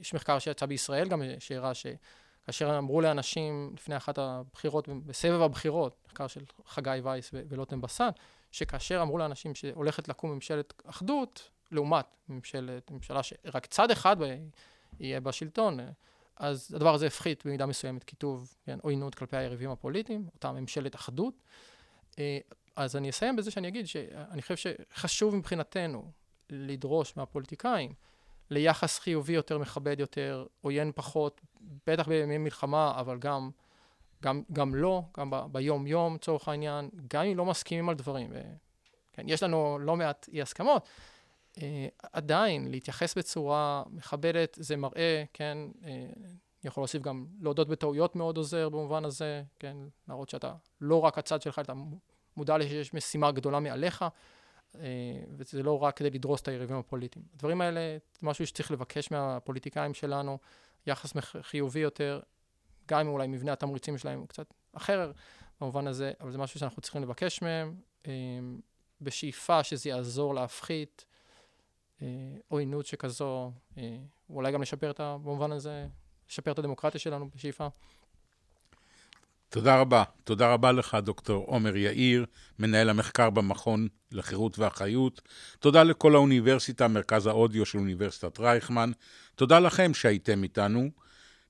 יש 0.00 0.14
מחקר 0.14 0.38
שיצא 0.38 0.66
בישראל 0.66 1.08
גם 1.08 1.22
שהראה 1.38 1.72
שכאשר 1.74 2.78
אמרו 2.78 3.00
לאנשים 3.00 3.70
לפני 3.74 3.96
אחת 3.96 4.18
הבחירות, 4.18 4.88
בסבב 4.88 5.42
הבחירות, 5.42 5.96
מחקר 6.06 6.26
של 6.26 6.40
חגי 6.66 7.00
וייס 7.02 7.30
ולוטם 7.32 7.80
בסן, 7.80 8.10
שכאשר 8.52 9.02
אמרו 9.02 9.18
לאנשים 9.18 9.54
שהולכת 9.54 10.08
לקום 10.08 10.30
ממשלת 10.30 10.82
אחדות, 10.86 11.50
לעומת 11.70 12.06
ממשלת, 12.28 12.90
ממשלה 12.90 13.22
שרק 13.22 13.66
צד 13.66 13.90
אחד 13.90 14.16
יהיה 15.00 15.20
בשלטון, 15.20 15.80
אז 16.36 16.74
הדבר 16.74 16.94
הזה 16.94 17.06
הפחית 17.06 17.46
במידה 17.46 17.66
מסוימת 17.66 18.04
כיתוב, 18.04 18.54
כן, 18.66 18.78
עוינות 18.82 19.14
כלפי 19.14 19.36
היריבים 19.36 19.70
הפוליטיים, 19.70 20.26
אותה 20.34 20.52
ממשלת 20.52 20.94
אחדות. 20.94 21.42
אה, 22.18 22.38
אז 22.76 22.96
אני 22.96 23.10
אסיים 23.10 23.36
בזה 23.36 23.50
שאני 23.50 23.68
אגיד 23.68 23.86
שאני 23.86 24.42
חושב 24.42 24.56
שחשוב 24.56 25.34
מבחינתנו 25.36 26.10
לדרוש 26.50 27.16
מהפוליטיקאים 27.16 27.92
ליחס 28.50 28.98
חיובי 28.98 29.32
יותר, 29.32 29.58
מכבד 29.58 30.00
יותר, 30.00 30.46
עוין 30.60 30.92
פחות, 30.94 31.40
בטח 31.86 32.08
בימי 32.08 32.38
מלחמה, 32.38 32.92
אבל 33.00 33.18
גם, 33.18 33.50
גם, 34.22 34.42
גם 34.52 34.74
לא, 34.74 35.02
גם 35.18 35.30
ב, 35.30 35.36
ביום-יום, 35.52 36.14
לצורך 36.14 36.48
העניין, 36.48 36.90
גם 37.14 37.24
אם 37.24 37.36
לא 37.36 37.44
מסכימים 37.44 37.88
על 37.88 37.94
דברים. 37.94 38.30
ו, 38.32 38.40
כן, 39.12 39.28
יש 39.28 39.42
לנו 39.42 39.78
לא 39.80 39.96
מעט 39.96 40.28
אי 40.32 40.42
הסכמות, 40.42 40.88
אה, 41.62 41.86
עדיין, 42.12 42.70
להתייחס 42.70 43.18
בצורה 43.18 43.82
מכבדת, 43.90 44.58
זה 44.60 44.76
מראה, 44.76 45.24
כן, 45.32 45.58
אה, 45.84 45.90
אני 45.90 46.68
יכול 46.68 46.80
להוסיף 46.80 47.02
גם 47.02 47.26
להודות 47.40 47.68
בטעויות 47.68 48.16
מאוד 48.16 48.36
עוזר 48.36 48.68
במובן 48.68 49.04
הזה, 49.04 49.42
כן, 49.58 49.76
להראות 50.08 50.28
שאתה 50.28 50.54
לא 50.80 51.00
רק 51.00 51.18
הצד 51.18 51.42
שלך, 51.42 51.58
אתה 51.58 51.72
מודע 52.36 52.56
שיש 52.62 52.94
משימה 52.94 53.32
גדולה 53.32 53.60
מעליך, 53.60 54.04
וזה 55.30 55.62
לא 55.62 55.82
רק 55.82 55.96
כדי 55.96 56.10
לדרוס 56.10 56.40
את 56.40 56.48
היריבים 56.48 56.76
הפוליטיים. 56.76 57.24
הדברים 57.34 57.60
האלה, 57.60 57.80
זה 58.12 58.18
משהו 58.22 58.46
שצריך 58.46 58.70
לבקש 58.70 59.10
מהפוליטיקאים 59.10 59.94
שלנו, 59.94 60.38
יחס 60.86 61.12
חיובי 61.40 61.80
יותר, 61.80 62.20
גם 62.88 63.00
אם 63.00 63.08
אולי 63.08 63.26
מבנה 63.26 63.52
התמריצים 63.52 63.98
שלהם 63.98 64.18
הוא 64.18 64.28
קצת 64.28 64.54
אחר 64.72 65.12
במובן 65.60 65.86
הזה, 65.86 66.12
אבל 66.20 66.32
זה 66.32 66.38
משהו 66.38 66.60
שאנחנו 66.60 66.82
צריכים 66.82 67.02
לבקש 67.02 67.42
מהם, 67.42 67.74
אה, 68.06 68.12
בשאיפה 69.00 69.62
שזה 69.62 69.88
יעזור 69.88 70.34
להפחית 70.34 71.04
אה, 72.02 72.06
עוינות 72.48 72.86
שכזו, 72.86 73.52
ואולי 74.30 74.52
גם 74.52 74.62
לשפר 74.62 74.90
את, 74.90 75.00
במובן 75.00 75.52
הזה, 75.52 75.86
לשפר 76.28 76.52
את 76.52 76.58
הדמוקרטיה 76.58 77.00
שלנו 77.00 77.30
בשאיפה. 77.30 77.68
תודה 79.54 79.80
רבה. 79.80 80.04
תודה 80.24 80.52
רבה 80.52 80.72
לך, 80.72 80.96
דוקטור 81.02 81.44
עומר 81.46 81.76
יאיר, 81.76 82.26
מנהל 82.58 82.90
המחקר 82.90 83.30
במכון 83.30 83.88
לחירות 84.12 84.58
ואחריות. 84.58 85.20
תודה 85.58 85.82
לכל 85.82 86.14
האוניברסיטה, 86.14 86.88
מרכז 86.88 87.26
האודיו 87.26 87.66
של 87.66 87.78
אוניברסיטת 87.78 88.40
רייכמן. 88.40 88.90
תודה 89.34 89.58
לכם 89.58 89.94
שהייתם 89.94 90.42
איתנו. 90.42 90.90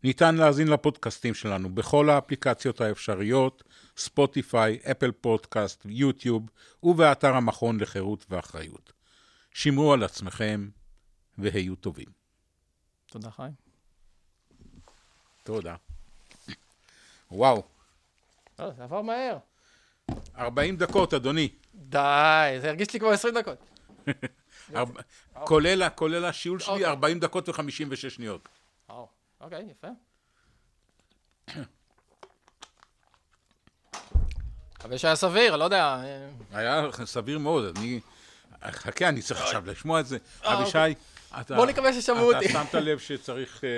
ניתן 0.03 0.35
להאזין 0.35 0.69
לפודקאסטים 0.69 1.35
שלנו 1.35 1.75
בכל 1.75 2.11
האפליקציות 2.11 2.81
האפשריות, 2.81 3.63
ספוטיפיי, 3.97 4.79
אפל 4.91 5.13
פודקאסט, 5.13 5.87
יוטיוב, 5.89 6.43
ובאתר 6.83 7.37
המכון 7.37 7.81
לחירות 7.81 8.27
ואחריות. 8.31 8.93
שמרו 9.51 9.93
על 9.93 10.03
עצמכם 10.03 10.69
והיו 11.39 11.77
טובים. 11.77 12.09
תודה, 13.07 13.31
חיים. 13.31 13.53
תודה. 15.45 15.75
וואו. 17.31 17.74
לא, 18.59 18.71
זה 18.71 18.85
עבר 18.85 19.03
מהר. 19.03 19.39
40 20.39 20.77
דקות, 20.77 21.15
אדוני. 21.15 21.49
די, 21.75 22.57
זה 22.61 22.69
הרגיש 22.69 22.93
לי 22.93 23.01
כמו 23.01 23.11
20 23.11 23.35
דקות. 23.35 23.59
כולל 25.95 26.25
השיעול 26.25 26.59
שלי, 26.59 26.85
40 26.85 27.17
אוקיי. 27.17 27.29
דקות 27.29 27.49
ו-56 27.49 28.11
שניות. 28.11 28.49
אוקיי, 29.41 29.67
יפה. 29.71 29.89
מקווה 34.79 34.99
שהיה 34.99 35.17
סביר, 35.17 35.57
לא 35.57 35.65
יודע. 35.65 36.03
היה 36.53 36.83
סביר 37.05 37.39
מאוד, 37.39 37.77
אני... 37.79 38.01
חכה, 38.71 39.09
אני 39.09 39.23
צריך 39.23 39.41
עכשיו 39.41 39.63
לשמוע 39.67 40.01
את 40.01 40.07
זה. 40.07 40.19
אה, 40.45 40.55
אבישי, 40.55 40.79
אוקיי. 40.79 40.95
אתה... 41.41 41.57
בוא 41.57 41.67
נקווה 41.67 41.93
ששמעו 41.93 42.33
אותי. 42.33 42.45
אתה 42.45 42.53
שמת 42.53 42.75
לב 42.75 42.99
שצריך 42.99 43.65
אה, 43.65 43.69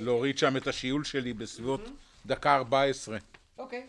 להוריד 0.00 0.38
שם 0.38 0.56
את 0.56 0.66
השיעול 0.66 1.04
שלי 1.04 1.32
בסביבות 1.32 1.80
דקה 2.26 2.56
14. 2.56 3.18
אוקיי. 3.58 3.86